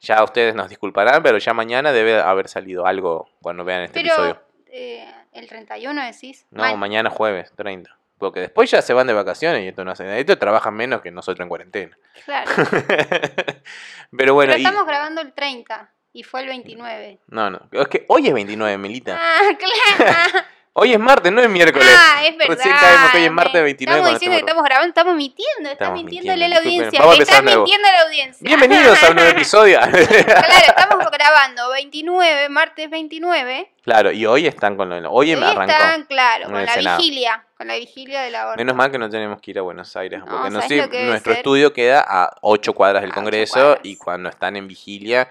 [0.00, 4.14] Ya ustedes nos disculparán, pero ya mañana debe haber salido algo cuando vean este Pero,
[4.14, 4.42] episodio.
[4.72, 6.46] eh, el 31 decís.
[6.50, 7.94] No, mañana jueves, 30.
[8.18, 11.10] Porque después ya se van de vacaciones y esto no hace Esto trabajan menos que
[11.10, 11.96] nosotros en cuarentena.
[12.24, 12.50] Claro.
[14.16, 17.18] pero bueno, Pero y- estamos grabando el 30 y fue el 29.
[17.28, 17.60] no, no.
[17.72, 19.18] Es que hoy es 29, Melita.
[19.20, 19.40] Ah,
[19.96, 20.14] claro.
[20.72, 21.88] Hoy es martes, no es miércoles.
[21.90, 22.54] Ah, es verdad.
[22.56, 25.68] Recién caemos que hoy es martes me- 29 Estamos diciendo que estamos grabando, estamos mintiendo,
[25.68, 27.00] Estamos mintiéndole a la audiencia.
[27.00, 27.62] Vamos a Le está empezar de nuevo.
[27.64, 28.46] mintiendo a la audiencia.
[28.46, 29.78] Bienvenidos a un nuevo episodio.
[29.80, 33.72] claro, estamos grabando 29, martes 29.
[33.82, 35.72] claro, y hoy están con lo Hoy Y me hoy arrancó.
[35.72, 37.44] están, claro, con la vigilia.
[37.58, 38.58] Con la vigilia de la orden.
[38.64, 41.04] Menos mal que no tenemos que ir a Buenos Aires, No, porque no ¿sabes sé,
[41.04, 43.80] nuestro estudio queda a 8 cuadras del A Congreso cuadras.
[43.82, 45.28] y cuando están en vigilia,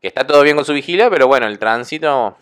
[0.00, 2.36] que está todo bien con su vigilia, pero bueno, el tránsito,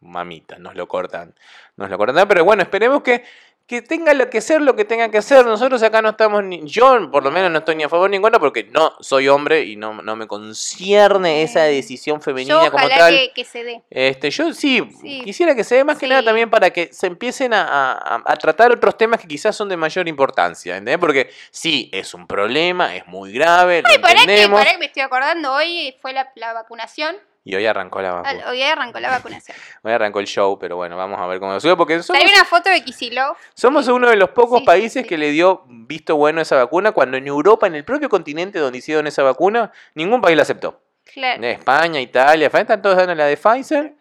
[0.00, 1.34] mamita, nos lo cortan,
[1.76, 3.24] nos lo cortan, pero bueno, esperemos que,
[3.66, 5.46] que tenga lo que ser lo que tenga que hacer.
[5.46, 8.16] Nosotros acá no estamos ni, yo por lo menos no estoy ni a favor ni
[8.16, 12.70] en contra porque no soy hombre y no, no me concierne esa decisión femenina Yo
[12.70, 13.10] como tal.
[13.14, 13.82] que, que se dé.
[13.88, 15.22] Este, yo sí, Sí.
[15.24, 17.62] quisiera que se dé más que nada también para que se empiecen a,
[17.92, 20.98] a- a tratar otros temas que quizás son de mayor importancia, ¿entendés?
[20.98, 24.78] Porque sí, es un problema, es muy grave, lo Ay, pará que, entendemos, pará que
[24.78, 27.16] me estoy acordando, hoy fue la, la vacunación.
[27.44, 28.50] Y hoy arrancó la Ah, vacuna.
[28.50, 29.56] Hoy arrancó la vacunación.
[29.82, 32.44] Hoy arrancó el show, pero bueno, vamos a ver cómo sube, porque somos, Salió una
[32.46, 33.38] foto de Kicillof.
[33.54, 35.08] somos uno de los pocos Sí, países sí.
[35.08, 38.58] que le dio visto bueno a esa vacuna, cuando en Europa, en el propio continente
[38.58, 40.80] donde hicieron esa vacuna, ningún país la aceptó.
[41.12, 41.44] Claro.
[41.44, 43.94] España, Italia, están todos dando la de Pfizer.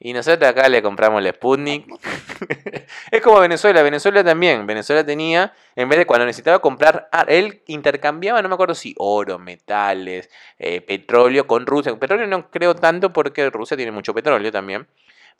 [0.00, 1.86] Y nosotros acá le compramos la Sputnik.
[3.10, 3.82] es como Venezuela.
[3.82, 4.64] Venezuela también.
[4.66, 8.94] Venezuela tenía, en vez de cuando necesitaba comprar, ah, él intercambiaba, no me acuerdo si
[8.98, 11.94] oro, metales, eh, petróleo con Rusia.
[11.98, 14.86] Petróleo no creo tanto porque Rusia tiene mucho petróleo también.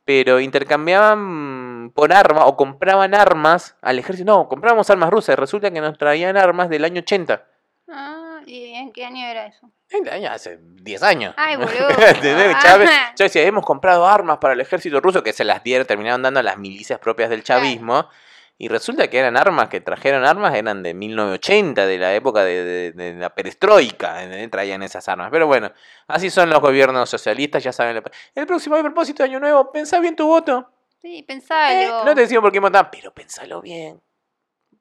[0.04, 4.32] pero intercambiaban por armas o compraban armas al ejército.
[4.32, 7.44] No, comprábamos armas rusas resulta que nos traían armas del año 80.
[7.88, 9.70] Ah, ¿y en qué año era eso?
[9.90, 11.34] En el año hace 10 años.
[11.36, 11.88] Ay, boludo.
[11.90, 12.54] ¿Entendés?
[12.56, 12.60] Ah.
[12.62, 16.22] Chávez, Chávez decía, hemos comprado armas para el ejército ruso que se las dieron, terminaron
[16.22, 18.08] dando a las milicias propias del chavismo.
[18.60, 22.64] Y resulta que eran armas que trajeron armas, eran de 1980, de la época de,
[22.64, 24.50] de- de la perestroika, ¿entendés?
[24.50, 25.28] traían esas armas.
[25.30, 25.70] Pero bueno,
[26.08, 28.02] así son los gobiernos socialistas, ya saben.
[28.34, 30.68] El próximo propósito de año nuevo, pensá bien tu voto.
[31.00, 32.04] Sí, Eh, pensalo.
[32.04, 34.00] no te decimos por qué votar, pero pensalo bien.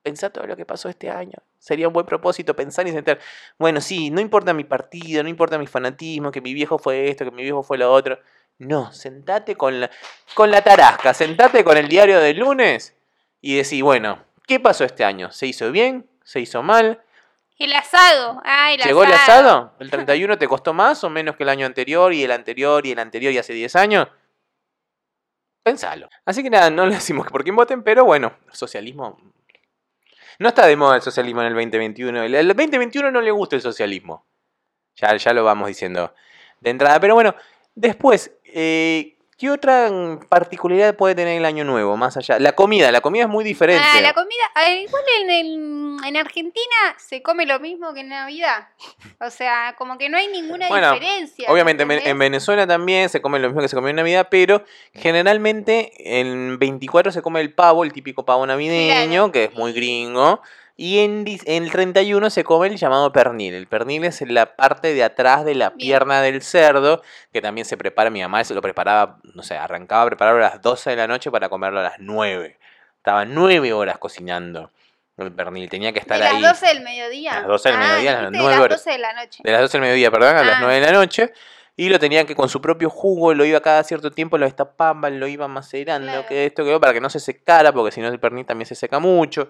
[0.08, 1.34] Pensá todo lo que pasó este año.
[1.60, 3.20] Sería un buen propósito pensar y sentar.
[3.60, 7.26] Bueno, sí, no importa mi partido, no importa mi fanatismo, que mi viejo fue esto,
[7.26, 8.18] que mi viejo fue lo otro.
[8.58, 9.91] No, sentate con la,
[10.34, 12.95] con la tarasca, sentate con el diario del lunes
[13.41, 15.30] y decís, bueno, ¿qué pasó este año?
[15.30, 16.10] ¿Se hizo bien?
[16.24, 17.03] ¿Se hizo mal?
[17.58, 18.41] El asado.
[18.45, 19.49] Ah, el ¿Llegó el asado.
[19.49, 19.74] asado?
[19.82, 22.93] ¿El 31 te costó más o menos que el año anterior y el anterior y
[22.93, 24.08] el anterior y hace 10 años?
[25.64, 26.08] Pensalo.
[26.24, 29.18] Así que nada, no le decimos que por quién voten, pero bueno, el socialismo.
[30.39, 32.23] No está de moda el socialismo en el 2021.
[32.23, 34.25] El, el 2021 no le gusta el socialismo.
[34.95, 36.13] Ya, ya lo vamos diciendo
[36.59, 36.99] de entrada.
[36.99, 37.35] Pero bueno,
[37.75, 41.95] después, eh, ¿qué otra mm, particularidad puede tener el año nuevo?
[41.97, 42.39] Más allá.
[42.39, 43.83] La comida, la comida es muy diferente.
[43.85, 44.43] Ah, la comida.
[44.55, 48.67] ah, igual en, el- en Argentina se come lo mismo que en Navidad.
[49.19, 51.51] O sea, como que no hay ninguna Bueno, diferencia.
[51.51, 52.11] Obviamente en, Ven- ¿entendés?
[52.11, 54.63] en Venezuela también se come lo mismo que se comió en Navidad, pero
[54.93, 59.31] generalmente en 24 se come el pavo, el típico pavo navideño, Claro.
[59.31, 60.41] que es muy gringo.
[60.80, 63.55] Y en, en el 31 se come el llamado pernil.
[63.55, 65.78] El pernil es la parte de atrás de la Bien.
[65.80, 67.01] pierna del cerdo,
[67.34, 68.11] que también se prepara.
[68.11, 71.07] Mi mamá se lo preparaba, no sé, arrancaba a prepararlo a las 12 de la
[71.07, 72.59] noche para comerlo a las 9.
[72.97, 74.71] Estaba 9 horas cocinando
[75.17, 75.67] el pernil.
[75.67, 76.39] Tenía que estar de ahí.
[76.41, 77.34] las 12 del mediodía.
[77.34, 78.78] A las 12 del Ah, mediodía, a las dijiste 9 de las horas.
[78.86, 79.41] 12 de la noche.
[79.43, 80.59] De las 12 del mediodía, perdón, a las Ah.
[80.61, 81.34] 9 de la noche.
[81.75, 85.19] Y lo tenían que con su propio jugo, lo iba cada cierto tiempo, lo destapaban,
[85.19, 86.28] lo iban macerando, Claro.
[86.28, 88.75] que esto, que para que no se secara, porque si no el pernil también se
[88.75, 89.49] seca mucho.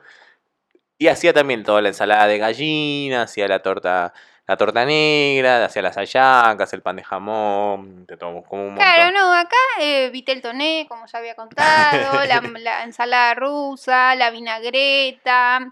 [0.97, 4.13] Y hacía también toda la ensalada de gallina, hacía la torta,
[4.47, 8.83] la torta negra, hacía las hallacas, el pan de jamón, de todo, como un montón.
[8.93, 14.31] Claro, no, acá eh, vitel toné, como ya había contado, la, la ensalada rusa, la
[14.31, 15.71] vinagreta.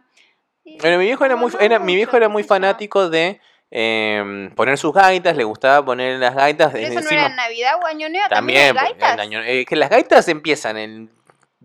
[0.79, 3.39] Bueno, mi viejo era muy, era, mi viejo era muy fanático de
[3.71, 7.35] em, poner sus gaitas, le gustaba poner las gaitas Pero en eso no era en
[7.35, 9.19] Navidad o Año Nuevo, También, también, hay porque gaitas.
[9.25, 11.09] año- eh, que las gaitas empiezan el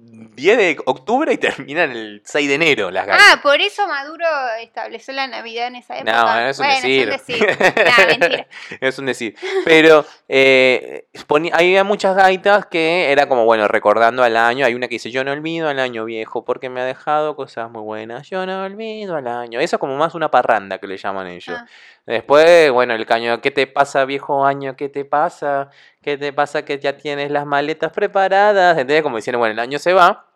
[0.03, 3.27] 10 de octubre y terminan el 6 de enero las gaitas.
[3.33, 4.25] Ah, por eso Maduro
[4.63, 6.13] estableció la Navidad en esa época.
[6.41, 7.09] No, es un bueno, decir.
[7.11, 7.59] Es un decir.
[7.85, 8.47] Nah, mentira.
[8.81, 9.35] es un decir.
[9.65, 14.65] Pero eh, ponía- había muchas gaitas que era como, bueno, recordando al año.
[14.65, 17.71] Hay una que dice, yo no olvido al año viejo porque me ha dejado cosas
[17.71, 18.29] muy buenas.
[18.31, 19.61] Yo no olvido al año.
[19.61, 21.57] Eso es como más una parranda que le llaman ellos.
[21.59, 21.67] Ah.
[22.11, 24.75] Después, bueno, el caño, ¿qué te pasa, viejo año?
[24.75, 25.71] ¿Qué te pasa?
[26.03, 28.73] ¿Qué te pasa que ya tienes las maletas preparadas?
[28.73, 29.05] ¿Entendés?
[29.05, 30.27] Como diciendo, bueno, el año se va.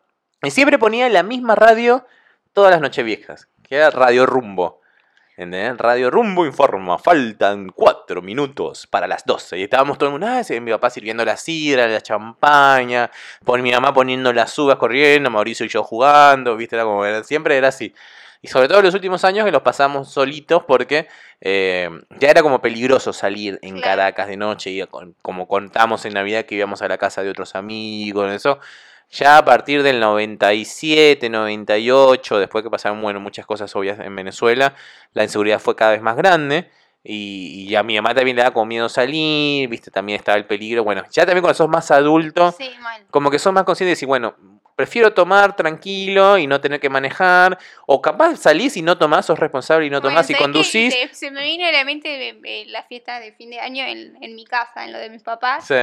[0.44, 2.06] Y siempre ponía la misma radio
[2.52, 4.82] todas las noches viejas, que era Radio Rumbo.
[5.30, 5.76] ¿Entendés?
[5.78, 9.58] Radio Rumbo informa, faltan cuatro minutos para las 12.
[9.58, 13.10] Y estábamos todo el mundo, ah, mi papá sirviendo la sidra, la champaña,
[13.44, 16.76] por mi mamá poniendo las uvas corriendo, Mauricio y yo jugando, ¿viste?
[16.76, 17.92] Era como, siempre era así.
[18.45, 21.09] Y sobre todo en los últimos años que los pasamos solitos porque
[21.40, 21.88] eh,
[22.20, 23.80] ya era como peligroso salir en.
[23.80, 24.84] Caracas de noche, y
[25.22, 28.59] como contamos en Navidad que íbamos a la casa de otros amigos, eso.
[29.11, 34.74] Ya a partir del 97, 98, después que pasaron bueno, muchas cosas obvias en Venezuela,
[35.14, 36.70] la inseguridad fue cada vez más grande.
[37.03, 40.45] Y, y a mi mamá también le da como miedo salir, viste, también estaba el
[40.45, 40.84] peligro.
[40.84, 42.70] Bueno, ya también cuando sos más adulto, Sí,
[43.11, 44.34] como que sos más conscientes y bueno,
[44.76, 47.58] prefiero tomar tranquilo y no tener que manejar.
[47.86, 50.92] O capaz salís y no tomás, sos responsable y no Bueno, tomás y conducís.
[50.94, 53.84] Se, se me vino a la mente eh, eh, la fiesta de fin de año
[53.84, 55.74] en, en mi casa, en lo de mis papás, Sí.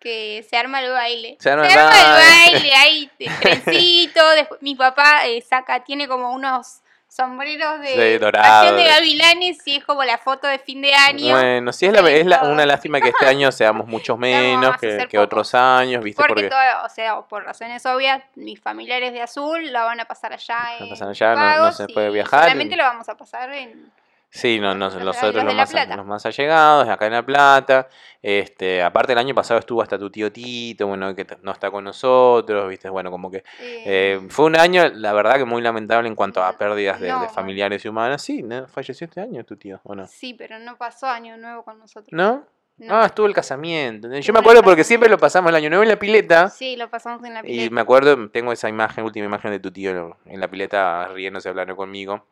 [0.00, 1.36] que se arma el baile.
[1.40, 3.10] Se arma el el baile.
[3.18, 4.28] de trencito.
[4.30, 6.80] después, mi papá eh, saca, tiene como unos
[7.10, 8.48] sombreros de dorados.
[8.70, 11.34] pasión de gavilanes y es como la foto de fin de año.
[11.34, 14.78] Bueno, sí, es, la, es la- una lástima que este año seamos muchos menos a
[14.78, 16.16] que, que otros años, ¿viste?
[16.22, 20.04] porque, Porque todo, o sea, por razones obvias, mis familiares de azul la van a
[20.04, 22.44] pasar allá La en pasan allá, no- no se y puede viajar.
[22.44, 23.90] Solamente lo vamos a pasar en
[24.32, 27.88] Sí, no, nosotros los más, los más allegados, acá en La Plata.
[28.22, 31.82] Este, aparte el año pasado estuvo hasta tu tío Tito, bueno, que no está con
[31.82, 36.08] nosotros, viste, bueno, como que eh, eh, fue un año, la verdad que muy lamentable
[36.08, 38.22] en cuanto a pérdidas de, familiares y humanas.
[38.22, 38.68] Sí, ¿no?
[38.68, 40.06] falleció este año tu tío, ¿o no?
[40.06, 42.12] Sí, pero no pasó año nuevo con nosotros.
[42.12, 42.44] ¿No?
[42.78, 42.96] No.
[42.96, 44.08] Ah, estuvo el casamiento.
[44.20, 46.48] Yo me acuerdo porque siempre lo pasamos el año nuevo en la pileta.
[46.48, 47.74] Sí, lo pasamos en la Y pileta.
[47.74, 51.76] me acuerdo, tengo esa imagen, última imagen de tu tío en la pileta riéndose, hablando
[51.76, 52.24] conmigo.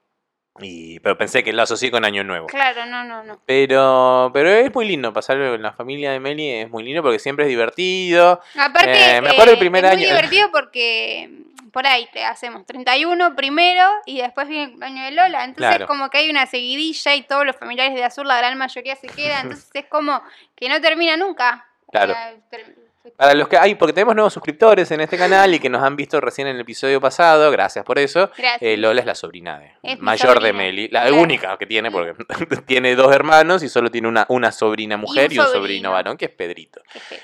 [0.61, 2.47] Y, pero pensé que lo asocié con Año Nuevo.
[2.47, 3.41] Claro, no, no, no.
[3.47, 7.19] Pero, pero es muy lindo pasarlo con la familia de Meli, es muy lindo porque
[7.19, 8.41] siempre es divertido.
[8.59, 9.99] Aparte, Eh, me acuerdo el eh, primer es año.
[10.01, 15.05] muy divertido porque mm, por ahí te hacemos 31 primero y después viene el cumpleaños
[15.05, 15.45] de Lola.
[15.45, 15.87] Entonces, Claro.
[15.87, 19.07] como que hay una seguidilla y todos los familiares de Azul, la gran mayoría se
[19.09, 19.47] quedan.
[19.53, 20.21] Entonces, es como
[20.57, 21.67] que no termina nunca.
[21.91, 22.13] Claro.
[22.13, 25.59] O sea, ter- Para los que hay, porque tenemos nuevos suscriptores en este canal y
[25.61, 28.31] que nos han visto recién en el episodio pasado, gracias por eso.
[28.37, 28.63] Gracias.
[28.63, 30.53] Eh, Lola es la sobrina de Es mayor de.
[30.53, 31.17] Meli, la Claro.
[31.23, 32.15] única que tiene porque
[32.67, 35.61] tiene dos hermanos y solo tiene una, una sobrina mujer y un, sobrino.
[35.61, 35.91] sobrino.
[35.93, 36.81] varón que es Pedrito.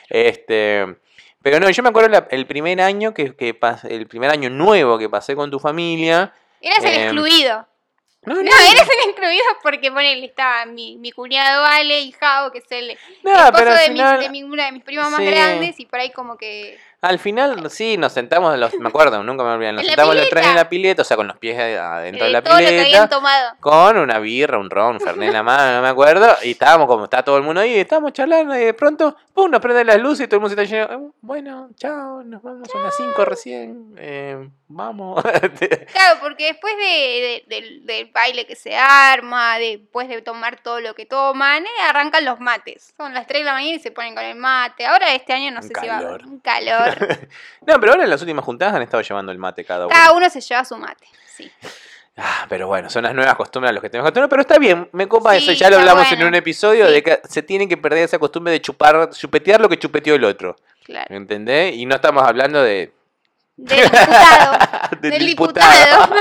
[0.08, 0.86] Este,
[1.42, 4.48] pero no, yo me acuerdo la- el primer año que, que pas- el primer año
[4.50, 6.32] nuevo que pasé con tu familia.
[6.60, 7.66] Eras el Em, excluido.
[8.26, 12.50] No, No, no, eres el excluido porque ponele, estaba mi, mi cuñado Ale y Jao,
[12.52, 15.86] que es el no, esposo de, de mi- una de mis primas más grandes, y
[15.86, 16.78] por ahí como que.
[17.06, 19.92] Al final sí, nos sentamos, en los, me acuerdo, nunca me olvidé, nos En la
[19.92, 20.62] sentamos los tres en pileta.
[20.64, 22.84] la pileta, o sea, con los pies adentro de eh, la todo lo que habían
[22.84, 23.08] pileta.
[23.08, 23.50] tomado.
[23.60, 26.86] con una birra, un ron, un fernet en la mano, no me acuerdo, y estábamos
[26.86, 29.98] como está todo el mundo ahí, estábamos charlando, y de pronto, pum, nos prenden las
[29.98, 32.96] luces y todo el mundo se está lleno, "Eh, bueno, chao, nos vamos a las
[32.96, 35.22] 5 recién, eh, vamos.
[35.92, 40.80] Claro, porque después de, de- del, del baile que se arma, después de tomar todo
[40.80, 42.94] lo que toman, eh, arrancan los mates.
[42.96, 44.86] Son las 3 de la mañana y se ponen con el mate.
[44.86, 46.12] Ahora este año no Un sé si va a calor.
[46.14, 46.93] haber un calor.
[47.66, 49.94] no, pero ahora en las últimas juntadas han estado llevando el mate cada uno.
[49.94, 51.06] Cada uno se lleva su mate.
[51.34, 51.50] Sí.
[52.16, 54.88] Ah, pero bueno, son las nuevas costumbres a los que tenemos costumbre, pero está bien,
[54.92, 56.92] me copa Sí, eso, ya lo hablamos en un episodio Sí.
[56.92, 60.22] de que se tiene que perder esa costumbre de chupar, chupetear lo que chupeteó el
[60.24, 61.06] otro, Claro.
[61.12, 61.74] ¿entendés?
[61.74, 62.92] Y no estamos hablando de...
[63.56, 64.58] Del diputado.
[65.00, 66.02] del del diputado.
[66.06, 66.20] diputado.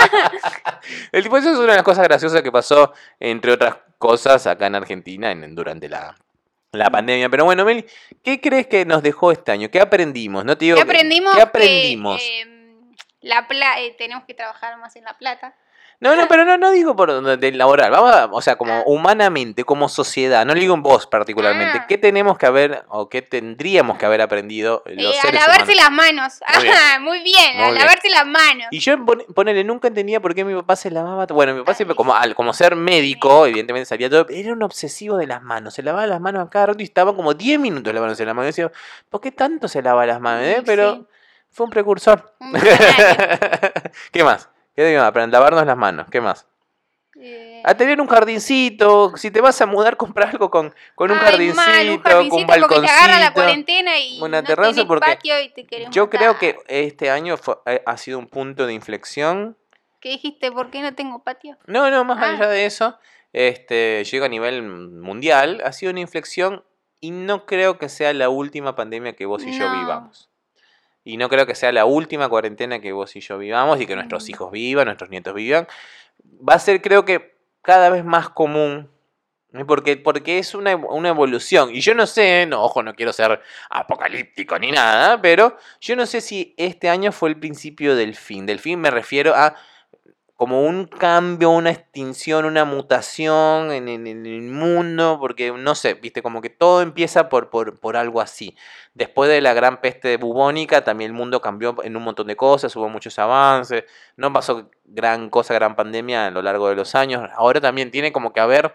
[1.11, 4.67] El tipo, eso es una de las cosas graciosas que pasó, entre otras cosas, acá
[4.67, 6.15] en Argentina en- durante la,
[6.73, 7.29] la pandemia.
[7.29, 7.85] Pero bueno, Meli,
[8.23, 9.69] ¿qué crees que nos dejó este año?
[9.69, 10.43] ¿Qué aprendimos?
[10.43, 11.33] No te digo ¿Qué aprendimos?
[11.33, 12.21] ¿Qué Que, aprendimos?
[12.39, 15.55] em, la pla eh, tenemos que trabajar más en la plata.
[15.99, 17.89] No, no, pero no, no digo por del laboral.
[17.91, 18.83] Vamos a- o sea, como Ah.
[18.85, 20.45] humanamente, como sociedad.
[20.45, 21.79] No digo en vos particularmente.
[21.79, 21.85] Ah.
[21.87, 25.71] ¿Qué tenemos que haber o qué tendríamos que haber aprendido los Eh, a seres lavarse
[25.73, 25.75] humanos?
[25.77, 26.39] las manos.
[26.55, 26.75] Muy bien.
[26.75, 27.79] Ah, muy bien, Muy a bien.
[27.79, 28.67] lavarse las manos.
[28.71, 31.25] Y yo, pon- ponele, nunca entendía por qué mi papá se lavaba.
[31.27, 34.25] Bueno, mi papá siempre, como, al, como ser médico, evidentemente salía todo.
[34.29, 35.73] Era un obsesivo de las manos.
[35.73, 38.47] Se lavaba las manos a cada rato y estaba como 10 minutos lavándose las manos.
[38.57, 38.71] Y decía,
[39.09, 40.43] ¿por qué tanto se lava las manos?
[40.43, 40.55] eh?
[40.57, 40.63] Sí.
[40.65, 41.07] Pero
[41.49, 42.33] fue un precursor.
[44.11, 44.49] ¿Qué más?
[44.75, 45.01] ¿Qué digo?
[45.11, 46.07] Para lavarnos las manos.
[46.11, 46.47] ¿Qué más?
[47.19, 49.15] Eh, A tener un jardincito.
[49.17, 52.11] Si te vas a mudar, comprar algo con, con un ay, jardincito, mal, un con
[52.11, 53.33] un jardincito porque te agarra la balconcito.
[53.33, 57.55] cuarentena y una no terraza porque patio y te Yo creo que este año fue-
[57.67, 59.57] eh, ha sido un punto de inflexión
[59.99, 60.51] ¿Qué dijiste?
[60.51, 61.57] ¿Por qué no tengo patio?
[61.65, 62.31] No, no, más Ah.
[62.33, 62.97] allá de eso,
[63.31, 66.63] este, llega a nivel mundial, ha sido una inflexión
[66.99, 70.29] y no creo que sea la última pandemia que vos y yo vivamos.
[71.03, 73.95] Y no creo que sea la última cuarentena que vos y yo vivamos y que
[73.95, 74.29] nuestros Mm.
[74.31, 75.67] hijos vivan, nuestros nietos vivan.
[76.47, 78.89] Va a ser, creo que, cada vez más común.
[79.67, 81.69] Porque, porque es una, una evolución.
[81.75, 83.39] Y yo no sé, no, ojo, no quiero ser
[83.69, 88.47] apocalíptico ni nada, pero yo no sé si este año fue el principio del fin.
[88.47, 89.55] Del fin me refiero a
[90.35, 95.93] como un cambio, una extinción, una mutación en, en- en el mundo, porque no sé,
[95.93, 98.55] viste, como que todo empieza por, por, por algo así.
[98.93, 102.75] Después de la gran peste bubónica, también el mundo cambió en un montón de cosas,
[102.75, 103.83] hubo muchos avances,
[104.17, 107.29] no pasó gran cosa, gran pandemia a lo largo de los años.
[107.35, 108.73] Ahora también tiene como que haber,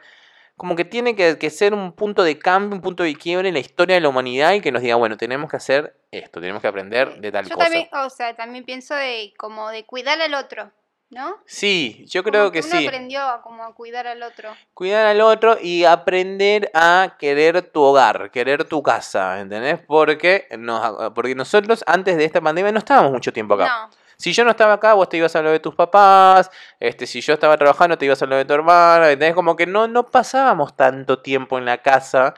[0.56, 3.54] como que tiene que, que ser un punto de cambio, un punto de quiebre en
[3.54, 6.62] la historia de la humanidad y que nos diga, bueno, tenemos que hacer esto, tenemos
[6.62, 7.66] que aprender de tal Yo cosa.
[7.66, 10.72] también, o sea, también pienso de como de cuidar al otro,
[11.10, 11.36] ¿no?
[11.46, 12.86] Sí, yo Como creo que uno sí.
[12.86, 14.50] aprendió a como a cuidar al otro.
[14.74, 19.80] Cuidar al otro y aprender a querer tu hogar, querer tu casa, ¿entendés?
[19.86, 23.66] Porque, nos, porque nosotros antes de esta pandemia no estábamos mucho tiempo acá.
[23.66, 27.06] No, Si yo no estaba acá, vos te ibas a lo de tus papás, este,
[27.06, 29.34] si yo estaba trabajando, te ibas a lo de tu hermana, ¿entendés?
[29.34, 32.34] Como que no, no pasábamos tanto tiempo en la casa.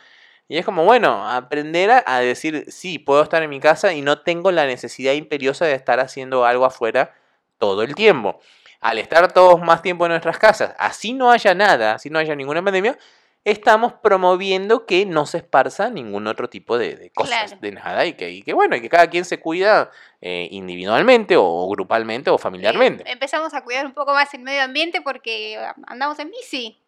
[0.47, 4.03] Y es como, bueno, aprender a, a decir, sí, puedo estar en mi casa y
[4.03, 7.15] no tengo la necesidad imperiosa de estar haciendo algo afuera
[7.59, 8.41] todo el tiempo.
[8.81, 12.35] Al estar todos más tiempo en nuestras casas, así no haya nada, así no haya
[12.35, 12.97] ninguna pandemia,
[13.45, 17.61] estamos promoviendo que no se esparza ningún otro tipo de, de cosas, Claro.
[17.61, 21.37] de nada, y que, y que bueno, y que cada quien se cuida eh, individualmente
[21.39, 23.03] o grupalmente o familiarmente.
[23.09, 26.79] Eh, empezamos a cuidar un poco más el medio ambiente porque andamos en bici.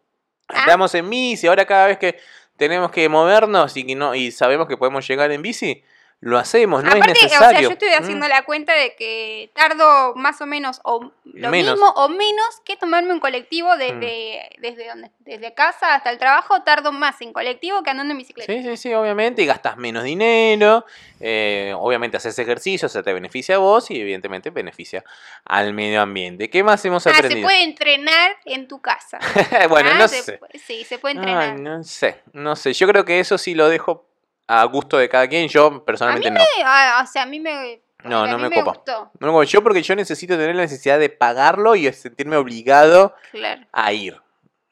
[0.49, 0.61] ah.
[0.61, 2.19] Andamos en bici, ahora cada vez que
[2.57, 5.83] tenemos que movernos y, que no, y sabemos que podemos llegar en bici,
[6.25, 7.47] lo hacemos, no Aparte, es necesario.
[7.47, 8.01] o sea, yo estoy Mm.
[8.03, 11.73] haciendo la cuenta de que tardo más o menos o lo Menos.
[11.73, 16.61] mismo o menos que tomarme un colectivo desde, desde donde, desde casa hasta el trabajo,
[16.63, 18.53] tardo más en colectivo que andando en bicicleta.
[18.53, 20.85] Sí, sí, sí, obviamente, y gastas menos dinero,
[21.19, 25.03] eh, obviamente haces ejercicio, se te beneficia a vos y evidentemente beneficia
[25.43, 26.49] al medio ambiente.
[26.49, 27.45] ¿Qué más hemos Ah, se aprendido?
[27.45, 29.19] puede entrenar en tu casa.
[29.69, 30.39] bueno, Ah, no se sé.
[30.65, 31.59] Sí, se puede Ay, entrenar.
[31.59, 32.71] no sé, no sé.
[32.71, 34.05] Yo creo que eso sí lo dejo
[34.47, 35.47] a gusto de cada quien.
[35.47, 36.45] Yo a mí personalmente me, no.
[36.65, 38.71] ah, o sea, a mí me, No, a no me me copa.
[38.73, 39.11] gustó.
[39.19, 43.61] No, yo porque yo necesito tener la necesidad de pagarlo y sentirme obligado Claro.
[43.71, 44.19] a ir.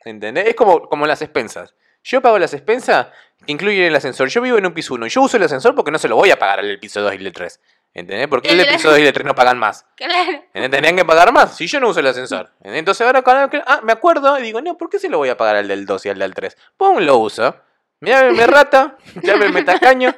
[0.04, 0.48] ¿Entendés?
[0.48, 1.76] Es como, como las expensas.
[2.04, 3.08] Yo pago las expensas
[3.46, 4.28] que incluyen el ascensor.
[4.30, 5.08] Yo vivo en un piso 1.
[5.08, 7.18] Yo uso el ascensor porque no se lo voy a pagar al piso 2 y
[7.26, 7.60] el 3.
[7.94, 8.28] ¿Entendés?
[8.28, 9.86] Porque el del piso 2 y el 3 no pagan más.
[9.96, 10.44] Claro.
[10.54, 12.52] Tendrían que pagar más si yo no uso el ascensor.
[12.64, 13.24] Entonces ahora
[13.68, 15.86] ah, me acuerdo y digo, no, ¿por qué se lo voy a pagar al del
[15.86, 16.58] 2 y al del 3?
[16.78, 17.56] Pum, lo uso.
[18.02, 20.14] Mira, me rata, ya me, me tacaño.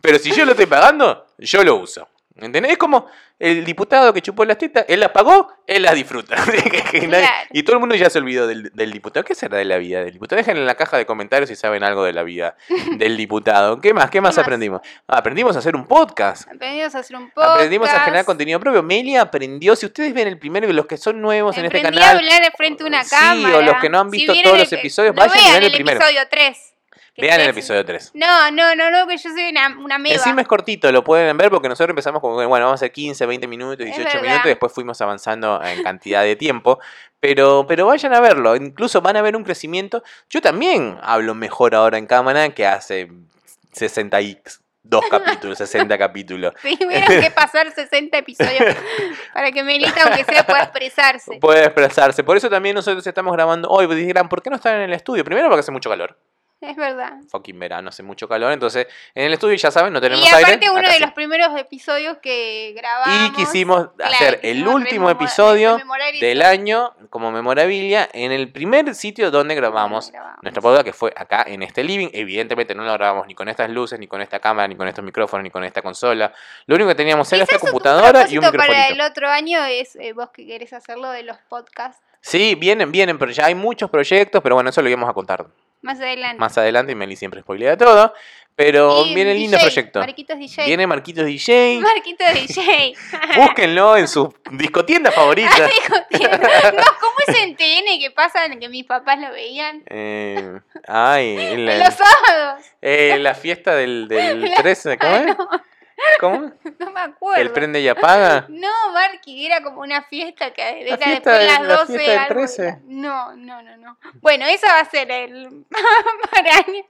[0.00, 2.08] Pero si yo lo estoy pagando, yo lo uso.
[2.34, 2.72] ¿Entendés?
[2.72, 3.06] Es como
[3.38, 6.36] el diputado que chupó las tetas, él las pagó, él las disfruta.
[6.92, 7.26] Claro.
[7.52, 9.24] Y todo el mundo ya se olvidó del, del diputado.
[9.24, 10.36] ¿Qué será de la vida del diputado?
[10.38, 12.56] Dejen en la caja de comentarios si saben algo de la vida
[12.96, 13.80] del diputado.
[13.80, 14.10] ¿Qué más?
[14.10, 14.80] ¿Qué más aprendimos?
[15.06, 16.48] Ah, aprendimos a hacer un podcast.
[16.50, 17.54] Aprendimos a hacer un podcast.
[17.56, 18.82] Aprendimos a generar contenido propio.
[18.82, 22.10] Meli aprendió, si ustedes ven el primero, los que son nuevos en este canal, a
[22.10, 23.56] hablar de frente a una Sí, cámara.
[23.58, 25.64] o los que no han visto todos el los episodios, no vayan y vean el
[25.64, 25.98] el primero.
[26.00, 26.71] episodio 3.
[27.16, 28.12] Vean el episodio 3.
[28.14, 30.14] No, no, no, no, que yo soy una, una meba.
[30.14, 33.26] Encima es cortito, lo pueden ver porque nosotros empezamos que, bueno, vamos a hacer 15,
[33.26, 34.22] 20 minutos, Es 18 verdad.
[34.22, 36.78] minutos y después fuimos avanzando en cantidad de tiempo.
[37.20, 40.02] Pero, pero vayan a verlo, incluso van a ver un crecimiento.
[40.28, 43.08] Yo también hablo mejor ahora en cámara que hace
[43.72, 46.52] 62 capítulos, 60 capítulos.
[46.62, 48.74] Tuvieron que pasar 60 episodios
[49.34, 51.38] para que Melita, aunque sea, pueda expresarse.
[51.40, 52.24] Puede expresarse.
[52.24, 53.86] Por eso también nosotros estamos grabando hoy.
[53.86, 55.24] Pues dirán, ¿por qué no están en el estudio?
[55.24, 56.16] Primero porque hace mucho calor.
[56.62, 57.14] Es verdad.
[57.28, 58.52] Fucking verano, hace mucho calor.
[58.52, 58.86] Entonces,
[59.16, 60.70] en el estudio ya saben, no tenemos Y aparte aire.
[60.70, 61.00] uno de sí.
[61.00, 63.28] los primeros episodios que grabamos.
[63.28, 65.80] Y quisimos claro, hacer el último episodio
[66.20, 70.42] del año como memorabilia en el primer sitio donde grabamos Grabamos.
[70.42, 72.10] nuestra podcast, que fue acá en este living.
[72.12, 75.04] Evidentemente no lo grabamos ni con estas luces, ni con esta cámara, ni con estos
[75.04, 76.32] micrófonos, ni con esta consola.
[76.66, 79.96] Lo único que teníamos era esta computadora y un propósito para el otro año es
[79.96, 83.90] eh, vos que querés hacerlo de los podcasts Sí, vienen, vienen, pero ya hay muchos
[83.90, 85.44] proyectos, pero bueno, eso lo íbamos a contar
[85.82, 86.38] más adelante.
[86.38, 88.14] más adelante y Meli siempre spoilea todo.
[88.54, 90.00] Pero Y viene lindo DJ, proyecto.
[90.00, 90.66] Marquitos DJ.
[90.66, 91.80] Viene Marquitos DJ.
[91.82, 92.94] Marquitos DJ.
[93.36, 95.50] Búsquenlo en su discotienda favorita.
[96.12, 99.82] No, ¿cómo es en TN que pasa que mis papás lo veían?
[99.88, 102.64] Eh, ay, en la, los sábados.
[102.82, 105.36] eh, la fiesta del, del La- 13, ¿cómo es?
[106.20, 106.52] ¿Cómo?
[106.78, 107.40] No me acuerdo.
[107.40, 108.46] ¿El prende y apaga?
[108.48, 111.86] No, Marky, era como una fiesta que era fiesta después de las la 12.
[111.92, 112.78] fiesta del algo, 13.
[112.86, 113.98] No, no, no, no.
[114.20, 115.64] Bueno, esa va a ser el
[116.30, 116.84] para, año-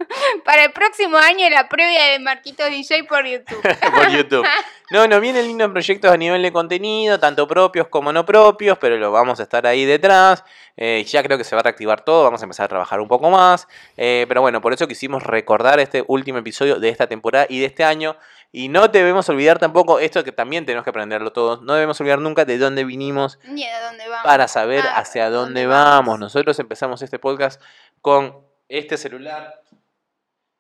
[0.44, 3.60] para el próximo año la previa de Marquito DJ por YouTube.
[3.94, 4.46] por YouTube.
[4.90, 8.96] No, no, vienen lindos proyectos a nivel de contenido, tanto propios como no propios, pero
[8.96, 10.44] lo vamos a estar ahí detrás.
[10.76, 13.08] Eh, ya creo que se va a reactivar todo, vamos a empezar a trabajar un
[13.08, 13.68] poco más.
[13.96, 17.66] Eh, pero bueno, por eso quisimos recordar este último episodio de esta temporada y de
[17.66, 18.16] este año.
[18.54, 21.62] Y no debemos olvidar tampoco esto que también tenemos que aprenderlo todos.
[21.62, 24.24] No debemos olvidar nunca de dónde vinimos Ni de dónde vamos.
[24.24, 26.04] para saber Ah, hacia dónde dónde vamos.
[26.06, 26.20] vamos.
[26.20, 27.60] Nosotros empezamos este podcast
[28.02, 28.36] con
[28.68, 29.62] este celular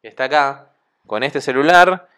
[0.00, 0.70] que está acá,
[1.06, 2.08] con este celular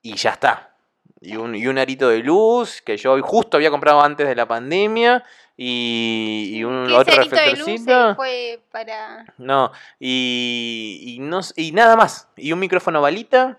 [0.00, 0.72] y ya está.
[1.20, 4.46] Y un, y un arito de luz que yo justo había comprado antes de la
[4.46, 5.24] pandemia
[5.58, 8.14] y, y un otro ese arito de luz reflectorcito.
[8.16, 9.26] fue para...
[9.36, 12.28] No, y, y, no, y nada más.
[12.36, 13.58] Y un micrófono balita.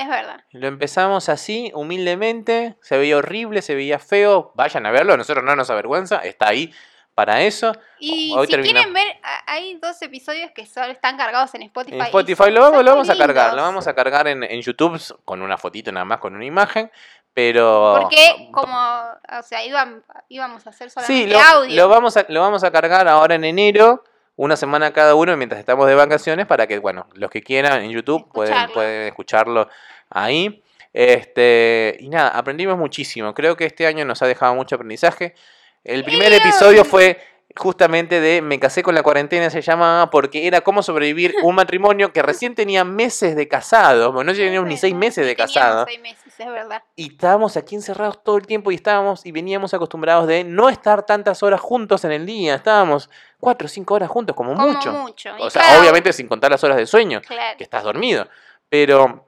[0.00, 0.40] Es verdad.
[0.52, 2.76] Lo empezamos así, humildemente.
[2.82, 4.52] Se veía horrible, se veía feo.
[4.54, 6.18] Vayan a verlo, a nosotros no nos avergüenza.
[6.18, 6.72] Está ahí
[7.14, 7.72] para eso.
[7.98, 9.06] Y Hoy si quieren ver,
[9.46, 11.96] hay dos episodios que solo están cargados en Spotify.
[11.96, 13.54] En Spotify lo vamos, lo vamos a cargar.
[13.54, 16.92] Lo vamos a cargar en, en YouTube con una fotito nada más, con una imagen.
[17.34, 17.98] Pero.
[18.00, 21.76] Porque como, o sea, íbam- íbamos a hacer solamente Sí, lo, audio.
[21.76, 24.04] lo vamos a, lo vamos a cargar ahora en enero,
[24.38, 27.90] una semana cada uno, mientras estamos de vacaciones, para que, bueno, los que quieran en
[27.90, 28.74] YouTube pueden, Escucharlo.
[28.74, 29.68] pueden escucharlo
[30.10, 30.62] ahí.
[30.92, 33.34] Este, y nada, aprendimos muchísimo.
[33.34, 35.34] Creo que este año nos ha dejado mucho aprendizaje.
[35.82, 37.18] El primer episodio fue
[37.56, 42.12] justamente de Me casé con la cuarentena, se llamaba, porque era cómo sobrevivir un matrimonio
[42.12, 46.00] que recién tenía meses de casado, bueno, no teníamos ni seis meses de casado seis
[46.00, 46.82] meses, es verdad.
[46.96, 51.04] y estábamos aquí encerrados todo el tiempo y estábamos y veníamos acostumbrados de no estar
[51.04, 52.54] tantas horas juntos en el día.
[52.54, 53.10] Estábamos
[53.40, 55.34] cuatro o cinco horas juntos, como, Como mucho.
[55.40, 57.56] O sea, obviamente sin contar las horas de sueño, Claro.
[57.56, 58.26] que estás dormido.
[58.68, 59.24] Pero,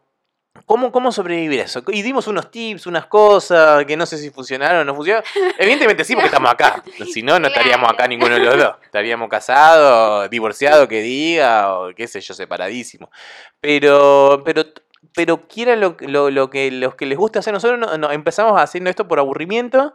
[0.66, 1.82] ¿cómo, ¿cómo sobrevivir a eso?
[1.88, 5.24] Y dimos unos tips, unas cosas que no sé si funcionaron o no funcionaron.
[5.58, 6.82] Evidentemente sí, porque estamos acá.
[7.12, 8.76] Si no, no estaríamos acá ninguno de los dos.
[8.84, 13.08] Estaríamos casados, divorciados, que diga, o qué sé yo, separadísimos.
[13.60, 14.64] Pero, pero
[15.14, 17.52] pero quieran lo, lo- lo que, los que les gusta hacer.
[17.54, 19.94] Nosotros no- no, empezamos haciendo esto por aburrimiento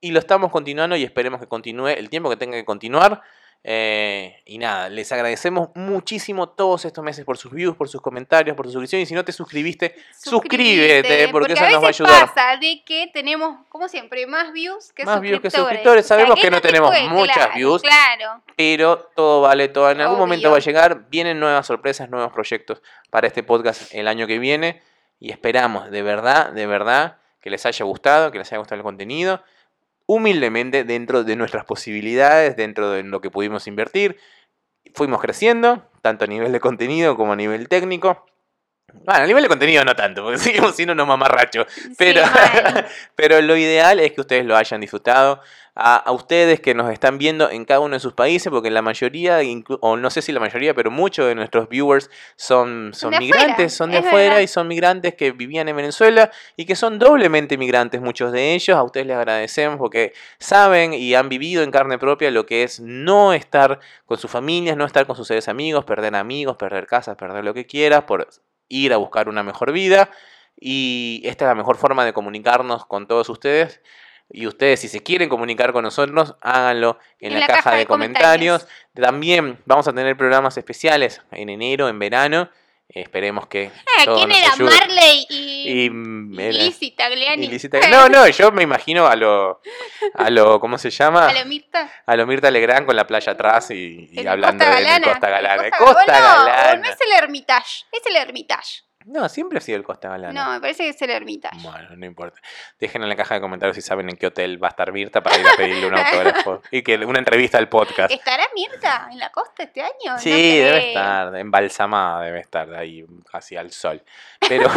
[0.00, 3.22] y lo estamos continuando y esperemos que continúe el tiempo que tenga que continuar.
[3.62, 8.56] Eh, y nada, les agradecemos muchísimo todos estos meses por sus views, por sus comentarios,
[8.56, 9.02] por su suscripción.
[9.02, 12.26] Y si no te suscribiste, suscríbete, porque, eso a nos va a ayudar.
[12.26, 16.04] pasa de que tenemos, como siempre, más views que Más views que suscriptores.
[16.04, 16.04] suscriptores.
[16.04, 17.82] O sea, Sabemos que no te tenemos muchas claro, views.
[17.82, 18.42] Claro.
[18.56, 21.08] Pero todo vale, todo en algún momento va a llegar.
[21.10, 22.80] Vienen nuevas sorpresas, nuevos proyectos
[23.10, 24.82] para este podcast el año que viene.
[25.18, 28.84] Y esperamos, de verdad, de verdad, que les haya gustado, que les haya gustado el
[28.84, 29.42] contenido.
[30.12, 34.16] Humildemente, dentro de nuestras posibilidades, dentro de lo que pudimos invertir.
[34.92, 38.26] Fuimos creciendo, tanto a nivel de contenido como a nivel técnico.
[38.92, 41.66] Bueno, a nivel de contenido no tanto, porque seguimos siendo unos mamarrachos.
[41.96, 42.30] Pero, Sí,
[43.16, 45.40] pero lo ideal es que ustedes lo hayan disfrutado.
[45.76, 48.82] A, a ustedes que nos están viendo en cada uno de sus países, porque la
[48.82, 49.38] mayoría,
[49.80, 53.54] o no sé si la mayoría, pero muchos de nuestros viewers son, son de migrantes,
[53.54, 54.40] afuera, son de es afuera verdad.
[54.40, 58.76] y son migrantes que vivían en Venezuela y que son doblemente migrantes muchos de ellos.
[58.76, 62.80] A ustedes les agradecemos porque saben y han vivido en carne propia lo que es
[62.80, 67.16] no estar con sus familias, no estar con sus seres amigos, perder amigos, perder casas,
[67.16, 68.28] perder lo que quieras, por
[68.70, 70.10] ir a buscar una mejor vida.
[70.58, 73.82] Y esta es la mejor forma de comunicarnos con todos ustedes.
[74.30, 78.66] Y ustedes, si se quieren comunicar con nosotros, háganlo en, la, caja, de, comentarios.
[78.94, 82.48] También vamos a tener programas especiales en enero, en verano.
[82.92, 83.70] Eh, esperemos que.
[84.04, 84.70] Todo ¿Quién nos era ayude.
[84.78, 87.46] Marley y, Y, y era- Lizzie Tagliani?
[87.46, 89.60] y No, no, yo me imagino a lo.
[90.14, 91.28] A lo ¿Cómo se llama?
[91.28, 91.88] A la Mirta.
[92.06, 95.06] A lo Mirta Legrand con la playa atrás y, y hablando Costa de Galana.
[95.06, 95.70] Costa Galana.
[95.70, 96.74] Costa, Costa- o no, Galana.
[96.82, 97.84] no es el Hermitage.
[97.92, 98.82] Es el Hermitage.
[99.06, 100.44] No, siempre ha sido el Costa Galana.
[100.44, 101.56] No, me parece que es el Hermitage.
[101.62, 102.38] Bueno, no importa.
[102.78, 105.22] Dejen en la caja de comentarios si saben en qué hotel va a estar Mirta
[105.22, 106.62] para ir a pedirle un autógrafo.
[106.70, 108.12] y que una entrevista al podcast.
[108.12, 110.12] ¿Estará Mirta en la costa este año?
[110.12, 114.02] No Sí, debe estar, embalsamada debe estar ahí casi al sol.
[114.46, 114.68] Pero,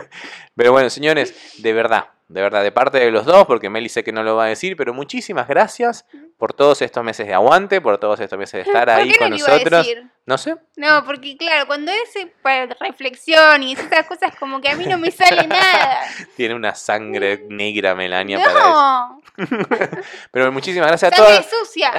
[0.56, 4.02] pero bueno, señores, de verdad, de verdad, de parte de los dos, porque Meli sé
[4.02, 6.06] que no lo va a decir, pero muchísimas gracias
[6.38, 9.30] por todos estos meses de aguante, por todos estos meses de estar ¿Por ahí con
[9.30, 9.88] no nosotros.
[10.26, 14.68] No sé, No, porque claro, cuando es eh, para reflexión y esas cosas como que
[14.68, 16.00] a mí no me sale nada.
[16.36, 18.68] tiene una sangre negra Melania para eso.
[18.68, 19.22] No,
[20.32, 21.46] Pero muchísimas gracias a todos.
[21.46, 21.92] sucia.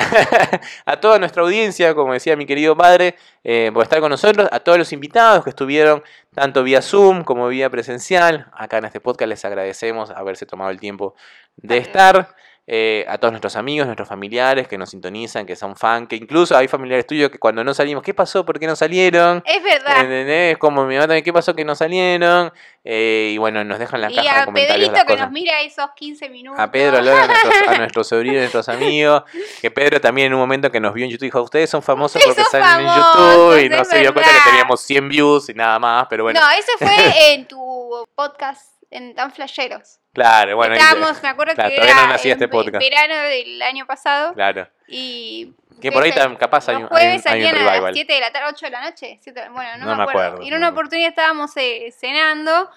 [0.86, 4.60] a toda nuestra audiencia, como decía mi querido padre, eh, por estar con nosotros, a
[4.60, 8.48] todos los invitados que estuvieron tanto vía Zoom como vía presencial.
[8.54, 11.16] Acá en este podcast les agradecemos haberse tomado el tiempo
[11.56, 12.36] de estar.
[12.70, 16.58] Eh, a todos nuestros amigos, nuestros familiares que nos sintonizan, que son fan, que incluso
[16.58, 18.46] hay familiares tuyos que cuando no salimos, ¿qué pasó?
[18.46, 19.42] ¿Por qué no salieron?
[19.46, 20.02] Es verdad.
[20.02, 20.58] ¿Entendés?
[20.58, 22.52] Como mi mamá también, ¿qué pasó que no salieron?
[22.84, 25.26] Eh, y bueno, nos dejan en la Y de a comentarios Pedrito las que cosas.
[25.28, 26.60] nos mira esos 15 minutos.
[26.60, 29.24] A Pedro, a nuestros, a nuestros sobrinos, a nuestros amigos.
[29.62, 32.22] Que Pedro también en un momento que nos vio en YouTube dijo, ustedes son famosos
[32.22, 35.54] porque son salen en YouTube y no se dio cuenta que teníamos 100 views y
[35.54, 36.90] nada más, pero bueno, No, eso fue
[37.34, 40.00] en tu podcast en Tan Flasheros.
[40.14, 42.80] claro, bueno, Estábamos, me acuerdo claro, que todavía era no nacía en este podcast.
[42.84, 44.68] verano del año pasado claro.
[44.88, 45.54] y...
[45.82, 47.94] Que por ahí capaz hay un, hay jueves un- hay un salían a las revival.
[47.94, 49.20] 7 de la tarde, 8 de la noche.
[49.22, 50.22] siete- bueno, no, No me me acuerdo.
[50.22, 50.80] acuerdo, y en una acuerdo.
[50.82, 52.70] oportunidad estábamos eh, cenando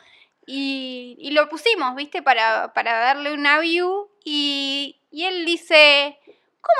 [0.46, 2.20] y, y lo pusimos, ¿viste?
[2.22, 6.18] Para, para darle una view y, y él dice...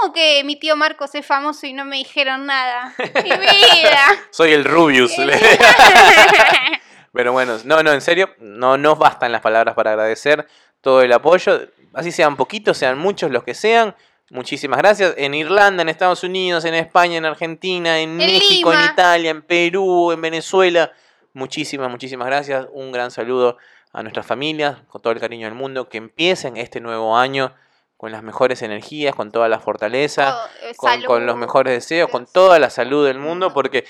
[0.03, 2.93] ¿Cómo que mi tío Marcos es famoso y no me dijeron nada?
[3.25, 4.07] ¡Mi vida!
[4.31, 5.13] Soy el Rubius.
[7.13, 10.47] Pero bueno, no, no, en serio, no nos bastan las palabras para agradecer
[10.81, 11.61] todo el apoyo.
[11.93, 13.97] Así sean poquitos, sean muchos los que sean.
[14.31, 15.15] Muchísimas gracias.
[15.17, 18.81] En Irlanda, en Estados Unidos, en España, en Argentina, en, En México, en.
[18.93, 20.93] Italia, en Perú, en Venezuela.
[21.33, 22.67] Muchísimas, muchísimas gracias.
[22.73, 23.59] Un gran saludo
[23.93, 25.89] a nuestras familias, con todo el cariño del mundo.
[25.89, 27.53] Que empiecen este nuevo año
[27.97, 32.25] con las mejores energías, con toda la fortaleza Todo, eh, con, los mejores deseos, con
[32.25, 33.85] toda la salud del mundo, porque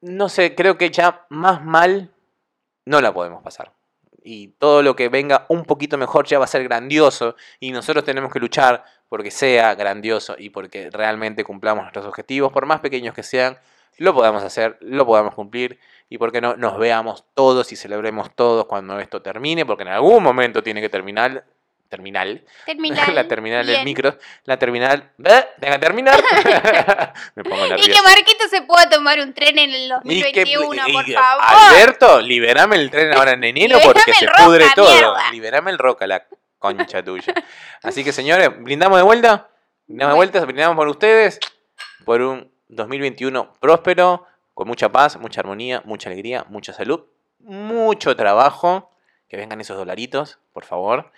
[0.00, 2.10] no sé, creo que ya más mal
[2.88, 3.72] no la podemos pasar.
[4.24, 8.04] Y todo lo que venga un poquito mejor ya va a ser grandioso y nosotros
[8.04, 13.14] tenemos que luchar porque sea grandioso y porque realmente cumplamos nuestros objetivos, por más pequeños
[13.14, 13.58] que sean,
[13.98, 15.78] lo podamos hacer, lo podamos cumplir
[16.08, 20.22] y porque no nos veamos todos y celebremos todos cuando esto termine, porque en algún
[20.22, 21.44] momento tiene que terminar,
[21.88, 23.14] terminal, Terminal.
[23.14, 25.46] la terminal del micro, la terminal, ¿eh?
[25.56, 26.20] Deja terminar.
[27.34, 28.02] Me pongo Y que nervioso.
[28.02, 31.44] Marquito se pueda tomar un tren en el Y que- 2021, y- por y- favor.
[31.46, 34.92] Alberto, liberame el tren ahora en enero porque se roca, pudre todo.
[34.92, 35.30] mierda.
[35.32, 36.26] Liberame el roca, la
[36.58, 37.32] concha tuya.
[37.82, 39.48] Así que señores, brindamos de vuelta.
[39.86, 41.40] Brindamos de vuelta, brindamos por ustedes.
[42.04, 47.04] Por un 2021 próspero, con mucha paz, mucha armonía, mucha alegría, mucha salud,
[47.38, 48.90] mucho trabajo.
[49.28, 51.12] Que vengan esos dolaritos, por favor.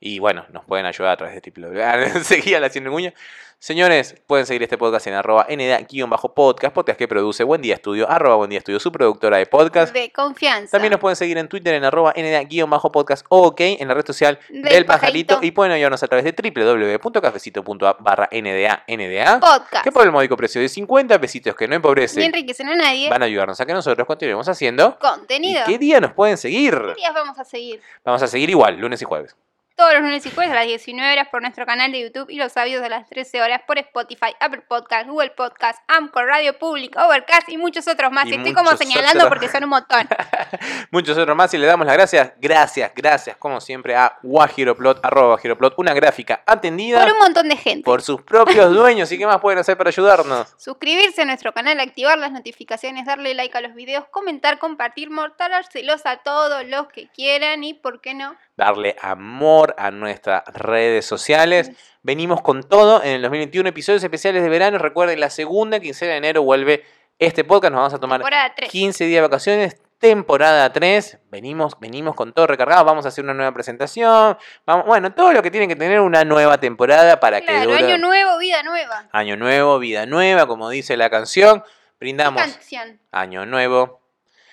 [0.00, 1.68] Y bueno, nos pueden ayudar a través de triple
[2.24, 3.14] Seguía la haciendo cuña.
[3.58, 8.36] Señores, pueden seguir este podcast en arroba nda-podcast, podcast que produce Buen Día Estudio, arroba
[8.36, 9.94] Buen Día Estudio, su productora de podcast.
[9.94, 10.72] De confianza.
[10.72, 14.38] También nos pueden seguir en Twitter en arroba nda-podcast o ok en la red social
[14.50, 15.36] Del del, pajarito.
[15.36, 15.38] Pajarito.
[15.46, 19.84] y pueden ayudarnos a través de www.cafecito.app barra nda nda Podcast.
[19.84, 23.08] que por el módico precio de 50 pesitos que no Ni empobrecen enriquecen a nadie.
[23.08, 24.98] van a ayudarnos a que nosotros continuemos haciendo.
[25.00, 25.62] ¿Y Contenido.
[25.64, 26.74] qué día nos pueden seguir?
[26.94, 27.80] ¿Qué días vamos a seguir?
[28.04, 29.34] Vamos a seguir igual, lunes y jueves.
[29.76, 32.36] Todos los lunes y jueves a las 19 horas por nuestro canal de YouTube y
[32.36, 36.96] los sábados a las 13 horas por Spotify, Apple Podcast, Google Podcast, Amcor, Radio Public,
[36.96, 38.26] Overcast y muchos otros más.
[38.26, 39.30] Y Estoy como señalando otros.
[39.30, 40.08] porque son un montón.
[40.92, 45.38] Muchos otros más y le damos las gracias, gracias, gracias, como siempre, a Guajiroplot, arroba
[45.76, 47.82] una gráfica atendida Por un montón de gente.
[47.84, 49.10] por sus propios dueños.
[49.10, 50.54] ¿Y qué más pueden hacer para ayudarnos?
[50.56, 56.06] Suscribirse a nuestro canal, activar las notificaciones, darle like a los videos, comentar, compartir, mortalárselos
[56.06, 58.36] a todos los que quieran y, ¿por qué no?
[58.56, 61.70] Darle amor a nuestras redes sociales.
[62.02, 64.78] Venimos con todo en el 2021, episodios especiales de verano.
[64.78, 66.84] Recuerden, la segunda quincena de enero vuelve
[67.18, 67.72] este podcast.
[67.72, 68.70] Nos vamos a tomar Temporada 3.
[68.70, 71.18] 15 días de vacaciones, temporada 3.
[71.30, 72.84] Venimos, venimos con todo recargado.
[72.84, 74.36] Vamos a hacer una nueva presentación.
[74.66, 77.76] Vamos, bueno, todo lo que tiene que tener una nueva temporada para que dure.
[77.76, 79.08] año nuevo, vida nueva.
[79.12, 81.60] Año nuevo, vida nueva, como dice la canción.
[81.60, 81.68] ¿Qué
[82.00, 83.00] Brindamos canción?
[83.12, 84.02] año nuevo,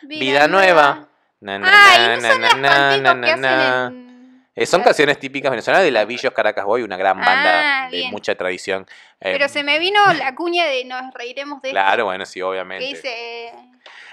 [0.03, 1.09] vida, nueva.
[1.41, 4.10] Na, na, Ay, na, no son las que hacen en...
[4.55, 8.09] Eh, son canciones típicas venezolanas de la Villos Caracas Boy, una gran banda Ah, de
[8.11, 8.85] mucha tradición.
[9.21, 12.39] Eh, Pero se me vino la cuña de nos reiremos de esto, Claro, bueno, sí,
[12.39, 12.85] que obviamente.
[12.85, 13.51] dice...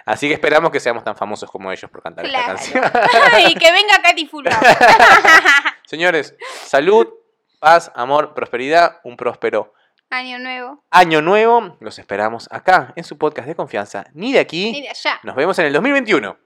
[0.05, 2.55] Así que esperamos que seamos tan famosos como ellos por cantar Claro.
[2.55, 2.93] esta canción.
[3.51, 4.57] y que venga Katy Fulano.
[5.85, 6.35] Señores,
[6.65, 7.09] salud,
[7.59, 9.75] paz, amor, prosperidad, un próspero
[10.11, 10.83] Año nuevo.
[10.91, 11.77] año nuevo.
[11.81, 14.07] Los esperamos acá en su podcast de confianza.
[14.15, 14.73] Ni de aquí.
[14.73, 15.21] Ni de allá.
[15.23, 16.39] Nos vemos en el 2021.